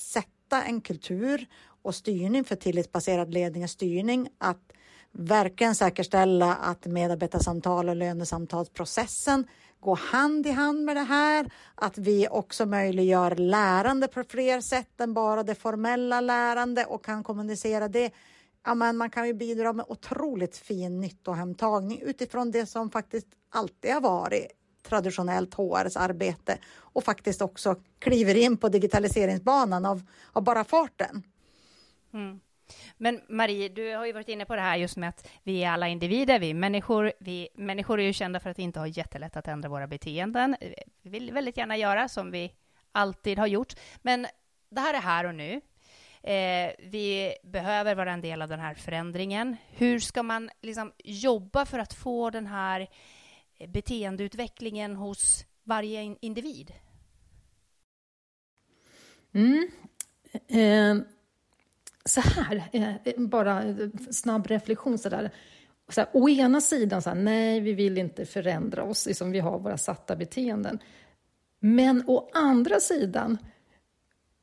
[0.50, 1.46] sätta en kultur
[1.82, 4.72] och styrning för tillitsbaserad ledning och styrning att
[5.12, 9.46] verkligen säkerställa att medarbetarsamtal och lönesamtalsprocessen
[9.80, 11.50] går hand i hand med det här.
[11.74, 17.24] Att vi också möjliggör lärande på fler sätt än bara det formella lärande och kan
[17.24, 18.12] kommunicera det.
[18.66, 23.92] Ja, men man kan ju bidra med otroligt fin nyttohemtagning utifrån det som faktiskt alltid
[23.92, 30.64] har varit traditionellt HRs arbete och faktiskt också kliver in på digitaliseringsbanan av, av bara
[30.64, 31.22] farten.
[32.12, 32.40] Mm.
[32.96, 35.70] Men Marie, du har ju varit inne på det här just med att vi är
[35.70, 37.12] alla individer, vi är människor.
[37.18, 40.56] Vi människor är ju kända för att inte ha jättelätt att ändra våra beteenden.
[41.02, 42.52] Vi vill väldigt gärna göra som vi
[42.92, 43.74] alltid har gjort.
[44.02, 44.26] Men
[44.70, 45.60] det här är här och nu.
[46.22, 49.56] Eh, vi behöver vara en del av den här förändringen.
[49.70, 52.88] Hur ska man liksom jobba för att få den här
[53.68, 56.73] beteendeutvecklingen hos varje individ?
[59.33, 59.70] Mm.
[60.49, 61.07] Eh
[62.05, 63.62] så här, eh, bara
[64.11, 65.31] snabb reflektion så där.
[65.88, 69.38] Så här, å ena sidan, så här, nej, vi vill inte förändra oss, liksom vi
[69.38, 70.79] har våra satta beteenden.
[71.61, 73.38] Men å andra sidan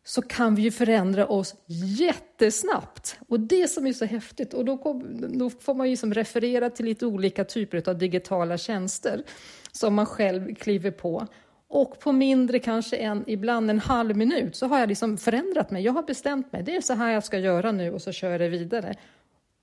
[0.08, 3.20] så kan vi ju förändra oss jättesnabbt.
[3.28, 6.70] Och det som är så häftigt, och då, kom, då får man ju som referera
[6.70, 9.24] till lite olika typer av digitala tjänster
[9.72, 11.28] som man själv kliver på.
[11.68, 15.84] Och på mindre, kanske en, ibland en halv minut, så har jag liksom förändrat mig.
[15.84, 18.32] Jag har bestämt mig, det är så här jag ska göra nu och så kör
[18.32, 18.96] jag det vidare.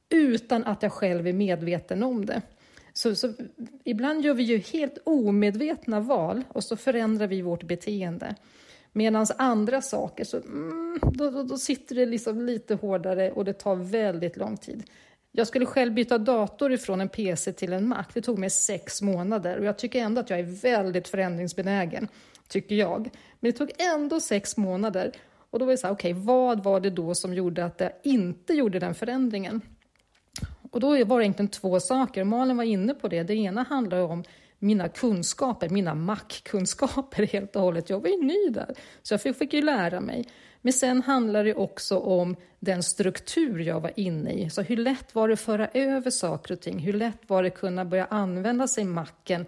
[0.08, 2.42] Utan att jag själv är medveten om det.
[2.92, 3.32] Så, så,
[3.84, 8.34] ibland gör vi ju helt omedvetna val och så förändrar vi vårt beteende.
[8.96, 13.52] Medan andra saker, så, mm, då, då, då, sitter det liksom lite hårdare och det
[13.52, 14.82] tar väldigt lång tid.
[15.32, 18.04] Jag skulle själv byta dator ifrån en PC till en Mac.
[18.14, 22.08] Det tog mig sex månader och jag tycker ändå att jag är väldigt förändringsbenägen,
[22.48, 23.10] tycker jag.
[23.40, 25.12] Men det tog ändå sex månader
[25.50, 27.80] och då var det så här, okej, okay, vad var det då som gjorde att
[27.80, 29.60] jag inte gjorde den förändringen?
[30.70, 32.24] Och då var det egentligen två saker.
[32.24, 33.22] Malin var inne på det.
[33.22, 34.24] Det ena handlar om
[34.64, 37.90] mina kunskaper, mina mackkunskaper helt och hållet.
[37.90, 40.28] Jag var ju ny där, så jag fick, fick ju lära mig.
[40.62, 44.50] Men sen handlar det också om den struktur jag var inne i.
[44.50, 46.78] Så hur lätt var det att föra över saker och ting?
[46.78, 49.46] Hur lätt var det att kunna börja använda sig macken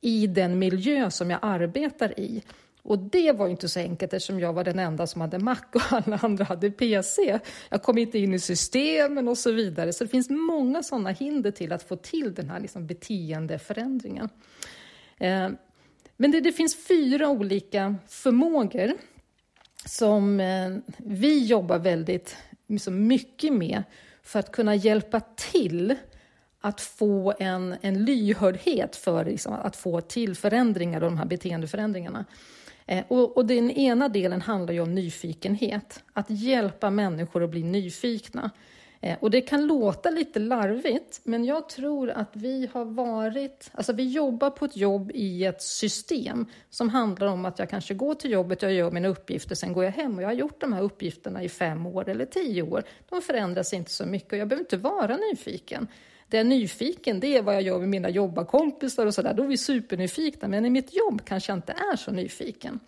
[0.00, 2.42] i den miljö som jag arbetar i?
[2.82, 5.82] Och det var inte så enkelt eftersom jag var den enda som hade Mac och
[5.92, 7.38] alla andra hade PC.
[7.68, 9.92] Jag kom inte in i systemen och så vidare.
[9.92, 14.28] Så det finns många sådana hinder till att få till den här liksom beteendeförändringen.
[15.18, 15.48] Eh,
[16.16, 18.92] men det, det finns fyra olika förmågor
[19.84, 22.36] som eh, vi jobbar väldigt
[22.66, 23.82] liksom mycket med
[24.22, 25.94] för att kunna hjälpa till
[26.68, 32.24] att få en, en lyhördhet för liksom, att få till förändringar och de här beteendeförändringarna.
[32.86, 37.62] Eh, och, och, den ena delen handlar ju om nyfikenhet, att hjälpa människor att bli
[37.62, 38.50] nyfikna.
[39.00, 43.70] Eh, och det kan låta lite larvigt, men jag tror att vi har varit...
[43.72, 47.94] Alltså vi jobbar på ett jobb i ett system som handlar om att jag kanske
[47.94, 50.60] går till jobbet, jag gör mina uppgifter, sen går jag hem och jag har gjort
[50.60, 52.82] de här uppgifterna i fem år eller tio år.
[53.08, 55.88] De förändras inte så mycket och jag behöver inte vara nyfiken.
[56.28, 59.34] Det jag är nyfiken, det är vad jag gör med mina jobbarkompisar och sådär.
[59.34, 62.80] Då är vi supernyfikna, men i mitt jobb kanske jag inte är så nyfiken.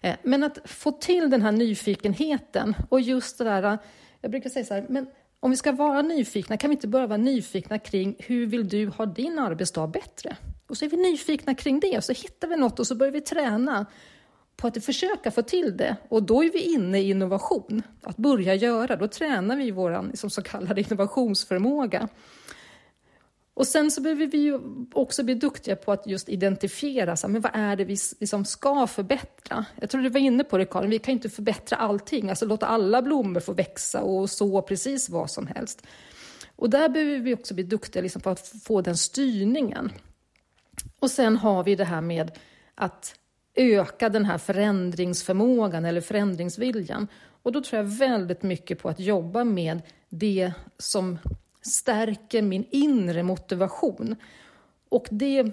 [0.00, 3.78] Eh, men att få till den här nyfikenheten och just det där, eh,
[4.20, 5.06] jag brukar säga så här, men
[5.40, 8.86] om vi ska vara nyfikna, kan vi inte börja vara nyfikna kring hur vill du
[8.86, 10.36] ha din arbetsdag bättre?
[10.66, 13.12] Och så är vi nyfikna kring det och så hittar vi något och så börjar
[13.12, 13.86] vi träna
[14.56, 15.96] på att försöka få till det.
[16.08, 18.96] Och då är vi inne i innovation, att börja göra.
[18.96, 22.08] Då tränar vi vår liksom, så kallade innovationsförmåga.
[23.54, 24.60] Och sen så behöver vi ju
[24.92, 28.44] också bli duktiga på att just identifiera så här, men vad är det vi liksom
[28.44, 29.64] ska förbättra.
[29.80, 32.66] Jag tror du var inne på det Karin, vi kan inte förbättra allting, alltså låta
[32.66, 35.82] alla blommor få växa och så precis vad som helst.
[36.56, 39.92] Och där behöver vi också bli duktiga liksom på att få den styrningen.
[40.98, 42.38] Och sen har vi det här med
[42.74, 43.14] att
[43.54, 47.08] öka den här förändringsförmågan eller förändringsviljan.
[47.42, 51.18] Och då tror jag väldigt mycket på att jobba med det som
[51.62, 54.16] stärker min inre motivation.
[54.88, 55.52] Och, det,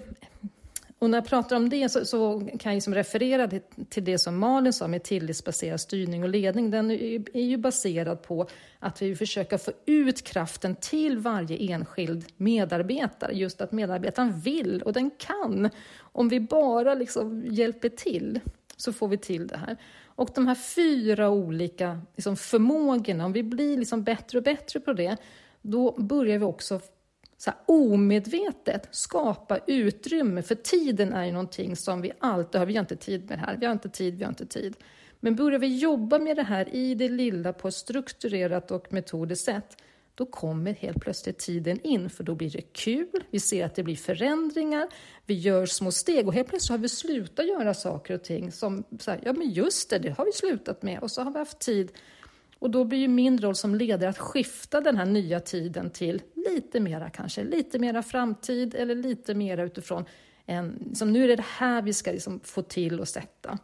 [0.98, 3.50] och när jag pratar om det så, så kan jag liksom referera
[3.88, 6.70] till det som Malin sa med tillitsbaserad styrning och ledning.
[6.70, 8.46] Den är ju baserad på
[8.78, 13.32] att vi försöker få ut kraften till varje enskild medarbetare.
[13.32, 15.70] Just att medarbetaren vill och den kan.
[15.98, 18.40] Om vi bara liksom hjälper till
[18.76, 19.76] så får vi till det här.
[20.06, 24.92] Och de här fyra olika liksom förmågorna, om vi blir liksom bättre och bättre på
[24.92, 25.16] det,
[25.62, 26.80] då börjar vi också
[27.36, 32.74] så här, omedvetet skapa utrymme, för tiden är ju någonting som vi alltid har, vi
[32.74, 34.76] har inte tid med det här, vi har inte tid, vi har inte tid.
[35.20, 39.44] Men börjar vi jobba med det här i det lilla på ett strukturerat och metodiskt
[39.44, 39.76] sätt,
[40.14, 43.82] då kommer helt plötsligt tiden in, för då blir det kul, vi ser att det
[43.82, 44.88] blir förändringar,
[45.26, 48.84] vi gör små steg och helt plötsligt har vi slutat göra saker och ting som,
[49.00, 50.98] så här, ja men just det, det har vi slutat med.
[50.98, 51.92] Och så har vi haft tid
[52.60, 56.22] och då blir ju min roll som ledare att skifta den här nya tiden till
[56.34, 60.04] lite mera kanske, lite mera framtid eller lite mera utifrån
[60.46, 63.58] en, som nu är det det här vi ska liksom få till och sätta.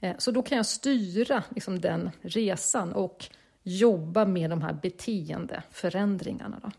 [0.00, 3.26] Eh, så då kan jag styra liksom den resan och
[3.62, 6.60] jobba med de här beteendeförändringarna.
[6.62, 6.70] Då.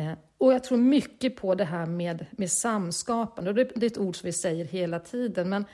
[0.00, 3.50] Eh, och jag tror mycket på det här med, med samskapande.
[3.50, 5.64] Och det är ett ord som vi säger hela tiden, men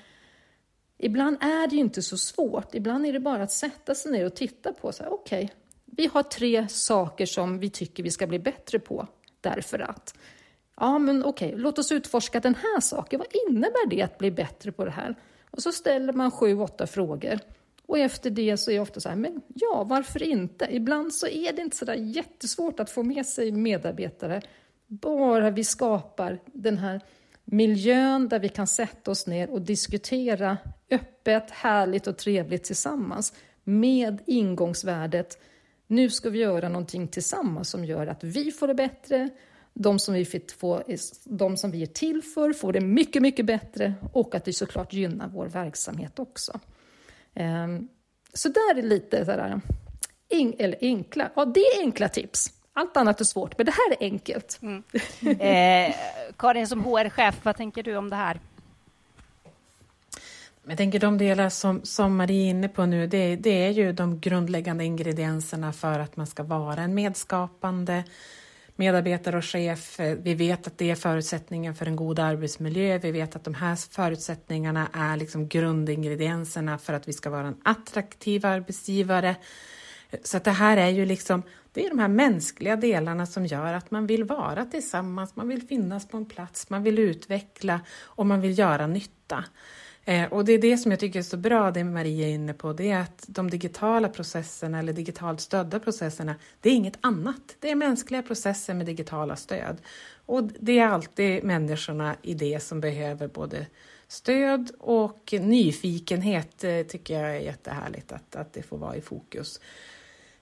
[1.03, 2.75] Ibland är det ju inte så svårt.
[2.75, 5.49] Ibland är det bara att sätta sig ner och titta på okej, okay,
[5.85, 9.07] vi har tre saker som vi tycker vi ska bli bättre på
[9.41, 10.15] därför att.
[10.77, 13.19] Ja, men okej, okay, låt oss utforska den här saken.
[13.19, 15.15] Vad innebär det att bli bättre på det här?
[15.51, 17.39] Och så ställer man sju, åtta frågor.
[17.87, 20.69] Och efter det så är det ofta så här, men ja, varför inte?
[20.71, 24.43] Ibland så är det inte så där jättesvårt att få med sig medarbetare,
[24.87, 27.01] bara vi skapar den här
[27.45, 30.59] miljön där vi kan sätta oss ner och diskutera
[30.91, 33.33] öppet, härligt och trevligt tillsammans
[33.65, 35.39] med ingångsvärdet
[35.91, 39.29] nu ska vi göra någonting tillsammans som gör att vi får det bättre,
[39.75, 40.25] de som vi,
[40.61, 40.83] få,
[41.25, 44.93] de som vi är till för får det mycket, mycket bättre och att det såklart
[44.93, 46.61] gynnar vår verksamhet också.
[47.35, 47.89] Ehm,
[48.35, 49.61] så där är lite sådär,
[50.59, 52.53] eller enkla, ja det är enkla tips.
[52.73, 54.59] Allt annat är svårt, men det här är enkelt.
[54.63, 54.83] Mm.
[55.41, 55.95] Eh,
[56.37, 58.41] Karin, som HR-chef, vad tänker du om det här?
[60.67, 63.93] Jag tänker de delar som, som Marie är inne på nu, det, det är ju
[63.93, 68.05] de grundläggande ingredienserna för att man ska vara en medskapande
[68.77, 70.01] medarbetare och chef.
[70.19, 72.99] Vi vet att det är förutsättningen för en god arbetsmiljö.
[72.99, 77.61] Vi vet att de här förutsättningarna är liksom grundingredienserna för att vi ska vara en
[77.65, 79.37] attraktiv arbetsgivare.
[80.23, 81.43] Så att det här är ju liksom,
[81.73, 85.63] det är de här mänskliga delarna som gör att man vill vara tillsammans, man vill
[85.63, 89.45] finnas på en plats, man vill utveckla och man vill göra nytta.
[90.11, 92.55] Eh, och det är det som jag tycker är så bra, det Maria är inne
[92.55, 97.57] på, det är att de digitala processerna eller digitalt stödda processerna, det är inget annat.
[97.61, 99.77] Det är mänskliga processer med digitala stöd.
[100.27, 103.67] Och det är alltid människorna i det som behöver både
[104.09, 109.61] stöd och nyfikenhet, eh, tycker jag är jättehärligt att, att det får vara i fokus.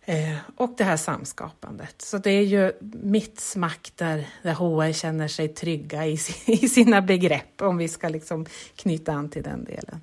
[0.09, 2.03] Eh, och det här samskapandet.
[2.03, 7.03] Så det är ju mitt smack där, där HR känner sig trygga i, i sina
[7.03, 10.01] begrepp, om vi ska liksom knyta an till den delen.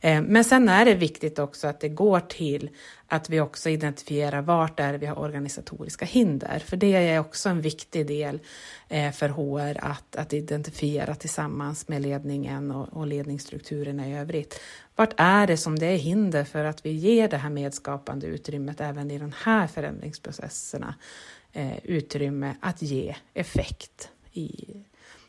[0.00, 2.70] Eh, men sen är det viktigt också att det går till
[3.06, 7.60] att vi också identifierar vart är vi har organisatoriska hinder, för det är också en
[7.60, 8.40] viktig del
[8.88, 14.60] eh, för HR att, att identifiera tillsammans med ledningen och, och ledningsstrukturerna i övrigt.
[14.96, 18.80] Vart är det som det är hinder för att vi ger det här medskapande utrymmet
[18.80, 20.94] även i de här förändringsprocesserna
[21.52, 24.66] eh, utrymme att ge effekt i,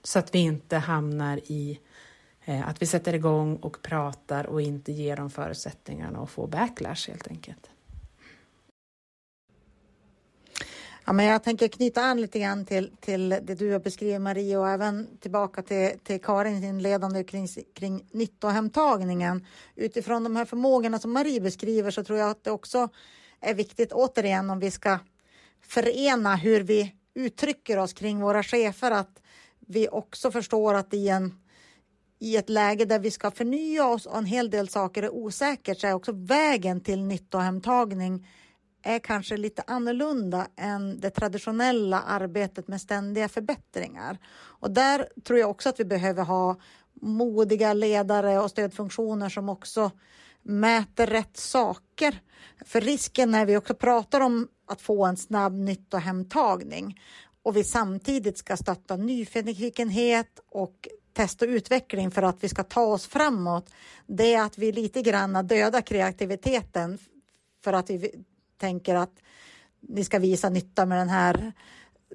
[0.03, 1.80] så att vi inte hamnar i
[2.47, 7.07] Eh, att vi sätter igång och pratar och inte ger dem förutsättningarna att få backlash
[7.07, 7.70] helt enkelt.
[11.08, 14.58] Ja, men jag tänker knyta an lite grann till, till det du har beskrivit Marie
[14.58, 19.45] och även tillbaka till, till Karins inledande kring, kring nyttohemtagningen.
[19.76, 22.89] Utifrån de här förmågorna som Marie beskriver så tror jag att det också
[23.41, 24.99] är viktigt återigen om vi ska
[25.62, 29.22] förena hur vi uttrycker oss kring våra chefer att
[29.60, 31.39] vi också förstår att i en
[32.20, 35.80] i ett läge där vi ska förnya oss och en hel del saker är osäkert
[35.80, 38.26] så är också vägen till nyttohemtagning
[38.88, 44.17] är kanske lite annorlunda än det traditionella arbetet med ständiga förbättringar.
[44.59, 46.55] Och där tror jag också att vi behöver ha
[47.01, 49.91] modiga ledare och stödfunktioner som också
[50.43, 52.21] mäter rätt saker.
[52.65, 57.01] För risken när vi också pratar om att få en snabb nyttohemtagning
[57.43, 62.81] och vi samtidigt ska stötta nyfikenhet och test och utveckling för att vi ska ta
[62.81, 63.69] oss framåt,
[64.05, 66.97] det är att vi lite grann dödar kreativiteten
[67.63, 68.11] för att vi
[68.58, 69.20] tänker att
[69.80, 71.53] ni ska visa nytta med den här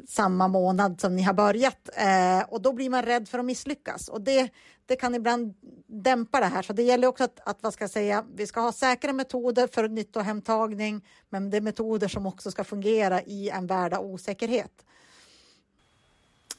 [0.08, 4.08] samma månad som ni har börjat eh, och då blir man rädd för att misslyckas
[4.08, 4.50] och det,
[4.86, 5.54] det kan ibland
[5.86, 6.62] dämpa det här.
[6.62, 9.66] Så det gäller också att, att vad ska jag säga, vi ska ha säkra metoder
[9.66, 14.84] för nyttohemtagning, men det är metoder som också ska fungera i en värld av osäkerhet.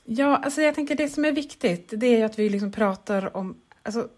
[0.05, 3.55] Ja, alltså jag tänker det som är viktigt, det är att vi liksom pratar om,
[3.83, 4.09] alltså,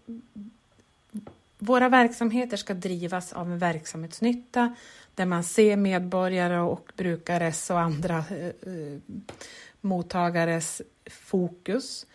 [1.58, 4.74] våra verksamheter ska drivas av en verksamhetsnytta
[5.16, 8.98] där man ser medborgare och brukares och andra eh, eh,
[9.80, 12.06] mottagares fokus.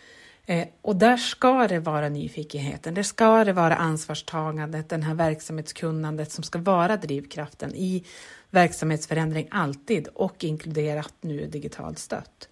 [0.46, 6.32] Eh, och där ska det vara nyfikenheten, där ska det vara ansvarstagandet, den här verksamhetskunnandet
[6.32, 8.06] som ska vara drivkraften i
[8.50, 12.50] verksamhetsförändring alltid och inkluderat nu digitalt stött.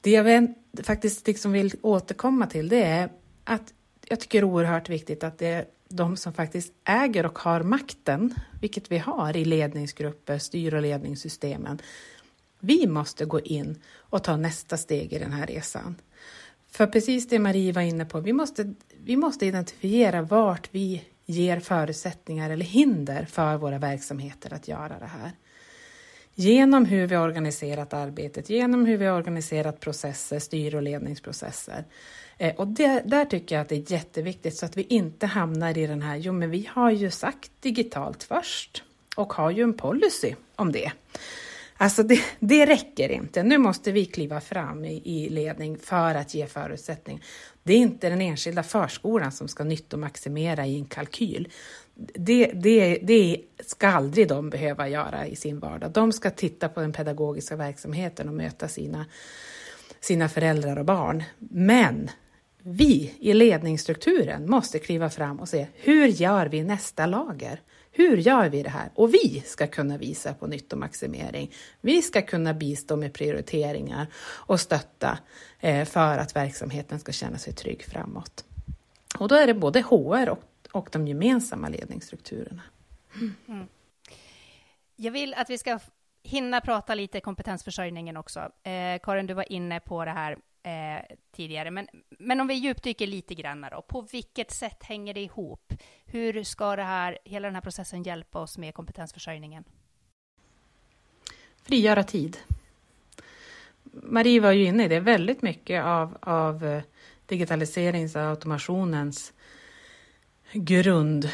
[0.00, 3.10] Det jag faktiskt liksom vill återkomma till det är
[3.44, 3.72] att
[4.08, 7.62] jag tycker det är oerhört viktigt att det är de som faktiskt äger och har
[7.62, 11.78] makten, vilket vi har i ledningsgrupper, styr och ledningssystemen.
[12.60, 15.96] Vi måste gå in och ta nästa steg i den här resan.
[16.70, 18.74] För precis det Marie var inne på, vi måste,
[19.04, 25.06] vi måste identifiera vart vi ger förutsättningar eller hinder för våra verksamheter att göra det
[25.06, 25.32] här.
[26.34, 31.84] Genom hur vi har organiserat arbetet, genom hur vi har organiserat processer, styr och ledningsprocesser.
[32.38, 35.78] Eh, och det, där tycker jag att det är jätteviktigt så att vi inte hamnar
[35.78, 38.82] i den här, jo men vi har ju sagt digitalt först
[39.16, 40.92] och har ju en policy om det.
[41.76, 43.42] Alltså det, det räcker inte.
[43.42, 47.22] Nu måste vi kliva fram i, i, ledning för att ge förutsättning.
[47.62, 51.48] Det är inte den enskilda förskolan som ska nyttomaximera i en kalkyl.
[51.94, 55.90] Det, det, det ska aldrig de behöva göra i sin vardag.
[55.90, 59.06] De ska titta på den pedagogiska verksamheten och möta sina,
[60.00, 61.22] sina föräldrar och barn.
[61.38, 62.10] Men
[62.62, 67.60] vi i ledningsstrukturen måste kliva fram och se hur gör vi nästa lager?
[67.94, 68.90] Hur gör vi det här?
[68.94, 71.52] Och vi ska kunna visa på nyttomaximering.
[71.80, 75.18] Vi ska kunna bistå med prioriteringar och stötta
[75.60, 78.44] eh, för att verksamheten ska känna sig trygg framåt.
[79.18, 82.62] Och då är det både HR och, och de gemensamma ledningsstrukturerna.
[83.48, 83.66] Mm.
[84.96, 85.78] Jag vill att vi ska
[86.22, 88.40] hinna prata lite kompetensförsörjningen också.
[88.62, 91.70] Eh, Karin, du var inne på det här eh, tidigare.
[91.70, 95.72] Men, men om vi djupdyker lite grann då, på vilket sätt hänger det ihop?
[96.04, 99.64] Hur ska det här, hela den här processen hjälpa oss med kompetensförsörjningen?
[101.62, 102.38] Frigöra tid.
[103.82, 106.82] Marie var ju inne i det, väldigt mycket av, av eh,
[107.26, 109.32] digitaliserings och automationens
[110.52, 111.30] grundlogik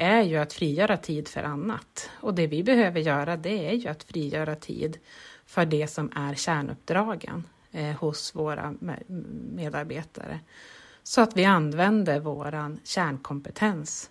[0.00, 2.10] eh, är ju att frigöra tid för annat.
[2.20, 4.98] Och det vi behöver göra det är ju att frigöra tid
[5.46, 8.74] för det som är kärnuppdragen eh, hos våra
[9.54, 10.40] medarbetare.
[11.02, 14.10] Så att vi använder vår kärnkompetens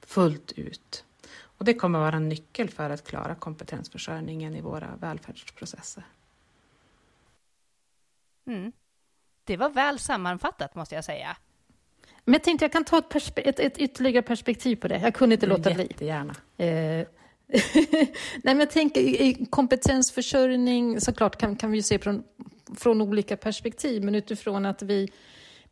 [0.00, 1.04] fullt ut.
[1.40, 6.04] Och det kommer vara en nyckel för att klara kompetensförsörjningen i våra välfärdsprocesser.
[8.46, 8.72] Mm.
[9.44, 11.36] Det var väl sammanfattat måste jag säga.
[12.28, 15.00] Men jag tänkte jag kan ta ett, ett, ett ytterligare perspektiv på det.
[15.02, 15.82] Jag kunde inte låta bli.
[15.82, 16.34] Jättegärna.
[16.56, 16.66] Eh,
[17.92, 18.06] Nej,
[18.42, 22.22] men jag tänker kompetensförsörjning såklart kan, kan vi se från,
[22.76, 25.08] från olika perspektiv, men utifrån att vi,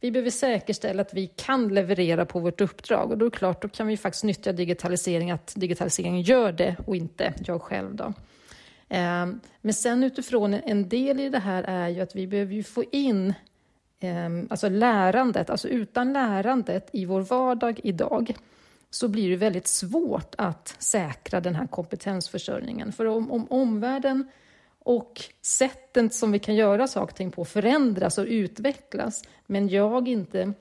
[0.00, 3.62] vi behöver säkerställa att vi kan leverera på vårt uppdrag och då är det klart,
[3.62, 7.94] då kan vi faktiskt nyttja digitalisering, att digitaliseringen gör det och inte jag själv.
[7.94, 8.12] Då.
[8.88, 12.62] Ehm, men sen utifrån en del i det här är ju att vi behöver ju
[12.62, 13.34] få in
[14.00, 18.34] Ehm, alltså lärandet, alltså utan lärandet i vår vardag idag
[18.90, 22.92] så blir det väldigt svårt att säkra den här kompetensförsörjningen.
[22.92, 24.28] För om, om omvärlden
[24.78, 30.08] och sättet som vi kan göra saker och ting på förändras och utvecklas, men jag
[30.08, 30.52] inte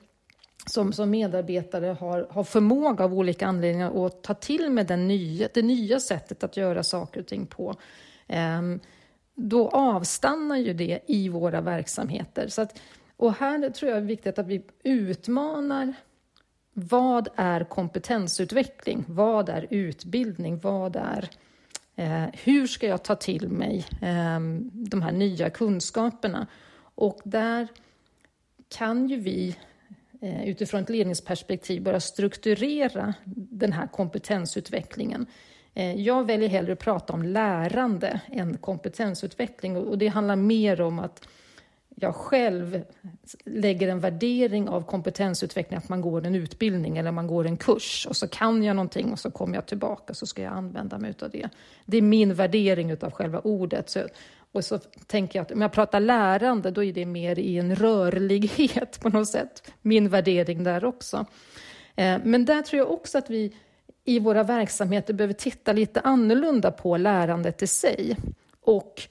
[0.66, 5.48] som, som medarbetare har, har förmåga av olika anledningar att ta till mig den nya,
[5.54, 7.74] det nya sättet att göra saker och ting på,
[8.26, 8.62] eh,
[9.34, 12.48] då avstannar ju det i våra verksamheter.
[12.48, 12.80] Så att,
[13.16, 15.94] och här tror jag är viktigt att vi utmanar
[16.72, 19.04] vad är kompetensutveckling?
[19.08, 20.58] Vad är utbildning?
[20.58, 21.30] Vad är,
[21.96, 24.40] eh, hur ska jag ta till mig eh,
[24.72, 26.46] de här nya kunskaperna?
[26.94, 27.68] Och där
[28.68, 29.56] kan ju vi
[30.20, 35.26] eh, utifrån ett ledningsperspektiv börja strukturera den här kompetensutvecklingen.
[35.74, 40.98] Eh, jag väljer hellre att prata om lärande än kompetensutveckling och det handlar mer om
[40.98, 41.28] att
[42.00, 42.82] jag själv
[43.44, 48.06] lägger en värdering av kompetensutveckling, att man går en utbildning eller man går en kurs
[48.08, 51.14] och så kan jag någonting och så kommer jag tillbaka så ska jag använda mig
[51.22, 51.48] av det.
[51.84, 53.90] Det är min värdering av själva ordet.
[53.90, 54.00] Så,
[54.52, 57.76] och så tänker jag att om jag pratar lärande, då är det mer i en
[57.76, 59.72] rörlighet på något sätt.
[59.82, 61.26] Min värdering där också.
[61.94, 63.56] Eh, men där tror jag också att vi
[64.04, 68.16] i våra verksamheter behöver titta lite annorlunda på lärandet i sig.
[68.60, 69.08] Och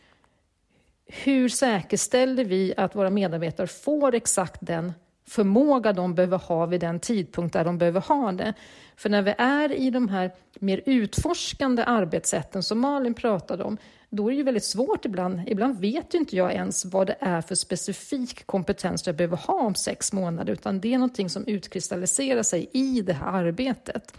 [1.24, 4.94] hur säkerställer vi att våra medarbetare får exakt den
[5.28, 8.54] förmåga de behöver ha vid den tidpunkt där de behöver ha det?
[8.96, 13.78] För när vi är i de här mer utforskande arbetssätten som Malin pratade om,
[14.10, 15.42] då är det ju väldigt svårt ibland.
[15.48, 19.54] Ibland vet ju inte jag ens vad det är för specifik kompetens jag behöver ha
[19.54, 24.14] om sex månader, utan det är någonting som utkristalliserar sig i det här arbetet.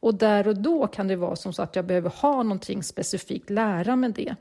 [0.00, 3.50] Och där och då kan det vara som så att jag behöver ha någonting specifikt,
[3.50, 4.36] lära mig det.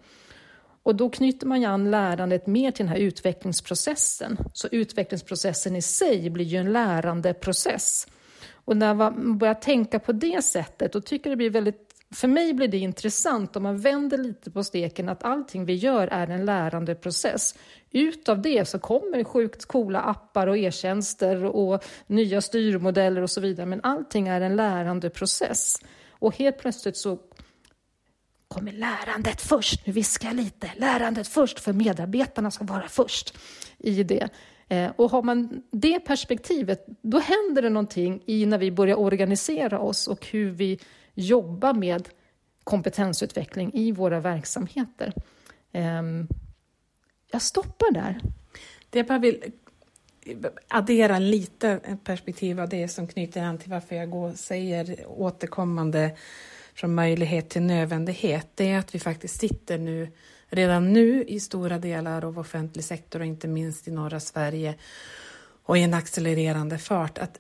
[0.88, 4.38] Och då knyter man ju an lärandet mer till den här utvecklingsprocessen.
[4.53, 8.07] Så utvecklingsprocessen i sig blir ju en lärandeprocess.
[8.53, 12.27] Och när man börjar tänka på det sättet, då tycker jag det blir väldigt för
[12.27, 16.27] mig blir det intressant om man vänder lite på steken att allting vi gör är
[16.27, 17.55] en lärandeprocess.
[17.91, 23.65] Utav det så kommer sjukt coola appar och e-tjänster och nya styrmodeller och så vidare,
[23.65, 25.75] men allting är en lärandeprocess.
[26.19, 27.17] Och helt plötsligt så
[28.47, 29.85] kommer lärandet först.
[29.85, 30.71] Nu viskar jag lite.
[30.77, 33.37] Lärandet först, för medarbetarna ska vara först
[33.77, 34.29] i det.
[34.69, 39.79] Eh, och har man det perspektivet, då händer det någonting i när vi börjar organisera
[39.79, 40.79] oss och hur vi
[41.13, 42.09] jobbar med
[42.63, 45.13] kompetensutveckling i våra verksamheter.
[45.71, 46.27] Ehm,
[47.31, 48.19] jag stoppar där.
[48.89, 49.43] Det jag bara vill
[50.67, 56.17] addera lite perspektiv av det som knyter an till varför jag går, säger återkommande
[56.78, 60.11] från möjlighet till nödvändighet, det är att vi faktiskt sitter nu
[60.49, 64.75] redan nu i stora delar av offentlig sektor och inte minst i norra Sverige
[65.63, 67.17] och i en accelererande fart.
[67.17, 67.39] Att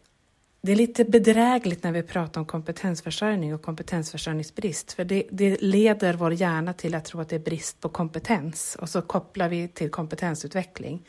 [0.61, 6.13] det är lite bedrägligt när vi pratar om kompetensförsörjning och kompetensförsörjningsbrist, för det, det, leder
[6.13, 9.67] vår hjärna till att tro att det är brist på kompetens och så kopplar vi
[9.67, 11.05] till kompetensutveckling.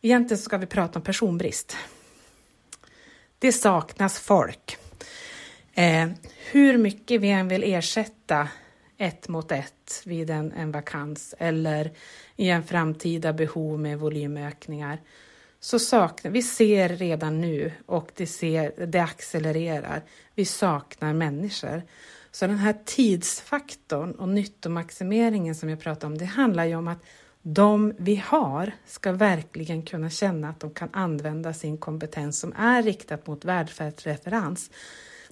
[0.00, 1.76] Egentligen ska vi prata om personbrist.
[3.38, 4.78] Det saknas folk.
[5.74, 6.08] Eh,
[6.50, 8.48] hur mycket vi än vill ersätta
[8.98, 11.90] ett mot ett vid en, en vakans eller
[12.36, 14.98] i en framtida behov med volymökningar
[15.60, 20.02] så saknar vi ser redan nu och det, ser, det accelererar.
[20.34, 21.82] Vi saknar människor.
[22.30, 27.04] Så den här tidsfaktorn och nyttomaximeringen som jag pratar om, det handlar ju om att
[27.42, 32.82] de vi har ska verkligen kunna känna att de kan använda sin kompetens som är
[32.82, 34.70] riktat mot välfärdsreferens.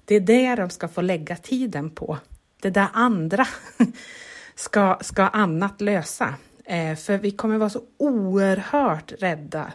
[0.08, 2.18] Det är det de ska få lägga tiden på.
[2.62, 3.46] Det där andra
[4.54, 6.34] ska, ska annat lösa.
[6.64, 9.72] Eh, för vi kommer vara så oerhört rädda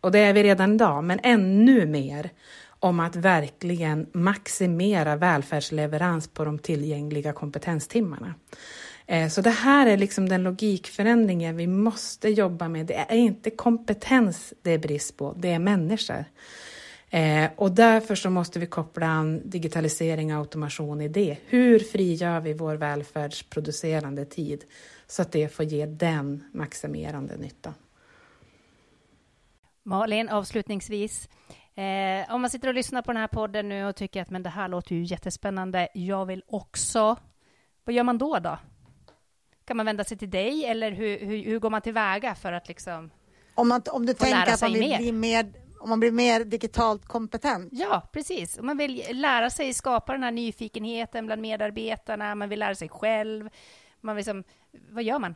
[0.00, 2.30] och det är vi redan idag, men ännu mer
[2.66, 8.34] om att verkligen maximera välfärdsleverans på de tillgängliga kompetenstimmarna.
[9.06, 12.86] Eh, så det här är liksom den logikförändringen vi måste jobba med.
[12.86, 16.24] Det är inte kompetens det är brist på, det är människor.
[17.14, 21.38] Eh, och därför så måste vi koppla an digitalisering och automation i det.
[21.46, 24.64] Hur frigör vi vår välfärdsproducerande tid
[25.06, 27.74] så att det får ge den maximerande nytta?
[29.82, 31.28] Malin, avslutningsvis.
[31.74, 34.42] Eh, om man sitter och lyssnar på den här podden nu och tycker att men
[34.42, 37.16] det här låter ju jättespännande, jag vill också.
[37.84, 38.38] Vad gör man då?
[38.38, 38.58] då?
[39.64, 42.68] Kan man vända sig till dig eller hur, hur, hur går man tillväga för att
[42.68, 43.10] liksom
[43.54, 44.98] om, man, om du tänker att man vill mer?
[44.98, 45.52] bli mer
[45.84, 47.68] om man blir mer digitalt kompetent?
[47.72, 48.58] Ja, precis.
[48.58, 52.88] Om man vill lära sig skapa den här nyfikenheten bland medarbetarna, man vill lära sig
[52.88, 53.50] själv.
[54.00, 54.44] Man vill liksom,
[54.90, 55.34] vad gör man?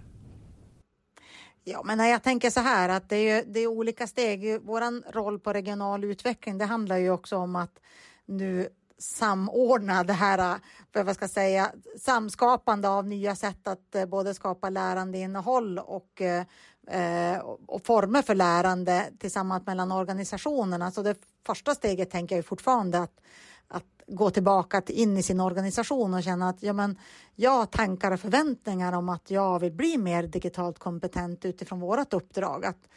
[1.65, 4.61] Ja, men jag tänker så här att det är, det är olika steg.
[4.63, 7.81] Vår roll på regional utveckling, det handlar ju också om att
[8.27, 8.69] nu
[8.99, 10.59] samordna det här,
[10.93, 16.45] vad ska säga, samskapande av nya sätt att eh, både skapa lärandeinnehåll och, eh,
[16.91, 20.91] Eh, och former för lärande tillsammans mellan organisationerna.
[20.91, 21.17] Så det
[21.47, 23.21] första steget tänker jag fortfarande att
[23.69, 26.99] att gå tillbaka till, in i sin organisation och känna att ja, men
[27.35, 32.13] jag har tankar och förväntningar om att jag vill bli mer digitalt kompetent utifrån vårt
[32.13, 32.65] uppdrag.
[32.65, 32.89] Att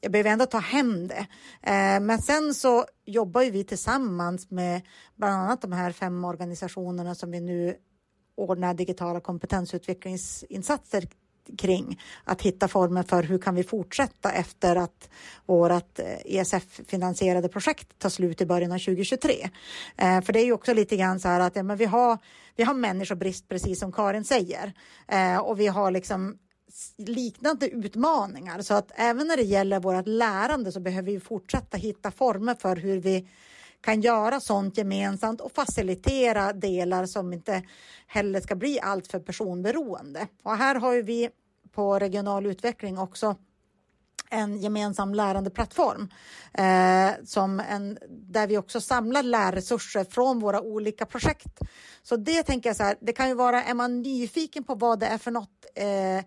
[0.00, 1.26] jag behöver ändå ta hem det.
[1.62, 4.82] Eh, men sen så jobbar vi tillsammans med
[5.16, 7.76] bland annat de här fem organisationerna som vi nu
[8.36, 11.08] ordnar digitala kompetensutvecklingsinsatser
[11.58, 15.08] kring att hitta former för hur kan vi fortsätta efter att
[15.46, 19.50] vårt ESF-finansierade eh, projekt tar slut i början av 2023.
[19.96, 22.18] Eh, för det är ju också lite grann så här att ja, men vi, har,
[22.56, 24.72] vi har människobrist precis som Karin säger
[25.08, 26.38] eh, och vi har liksom
[26.98, 32.10] liknande utmaningar så att även när det gäller vårt lärande så behöver vi fortsätta hitta
[32.10, 33.28] former för hur vi
[33.80, 37.62] kan göra sånt gemensamt och facilitera delar som inte
[38.06, 40.26] heller ska bli alltför personberoende.
[40.42, 41.28] Och här har ju vi
[41.72, 43.36] på regional utveckling också
[44.30, 46.08] en gemensam lärandeplattform
[46.54, 51.58] eh, som en, där vi också samlar lärresurser från våra olika projekt.
[52.02, 55.00] Så det tänker jag så här, det kan ju vara, är man nyfiken på vad
[55.00, 56.18] det är för något eh,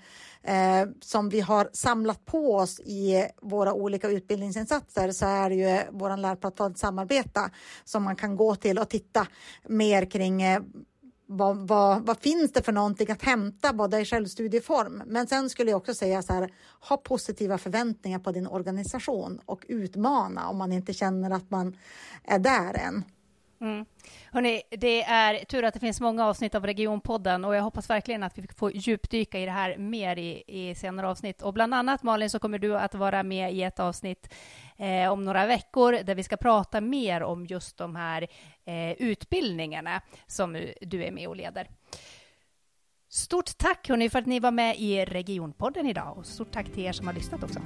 [0.44, 5.82] eh, som vi har samlat på oss i våra olika utbildningsinsatser så är det ju
[5.92, 7.50] vår lärplattform Samarbeta
[7.84, 9.28] som man kan gå till och titta
[9.68, 10.62] mer kring eh,
[11.26, 15.72] vad, vad, vad, finns det för någonting att hämta både i självstudieform men sen skulle
[15.72, 20.72] jag också säga så här ha positiva förväntningar på din organisation och utmana om man
[20.72, 21.78] inte känner att man
[22.24, 23.04] är där än.
[23.64, 23.86] Mm.
[24.32, 28.24] Hörrni, det är tur att det finns många avsnitt av Regionpodden och jag hoppas verkligen
[28.24, 31.42] att vi får djupdyka i det här mer i, i senare avsnitt.
[31.42, 34.34] Och bland annat Malin så kommer du att vara med i ett avsnitt
[34.78, 38.28] eh, om några veckor där vi ska prata mer om just de här
[38.66, 41.68] eh, utbildningarna som du är med och leder.
[43.10, 46.86] Stort tack hörni för att ni var med i Regionpodden idag och stort tack till
[46.86, 47.60] er som har lyssnat också.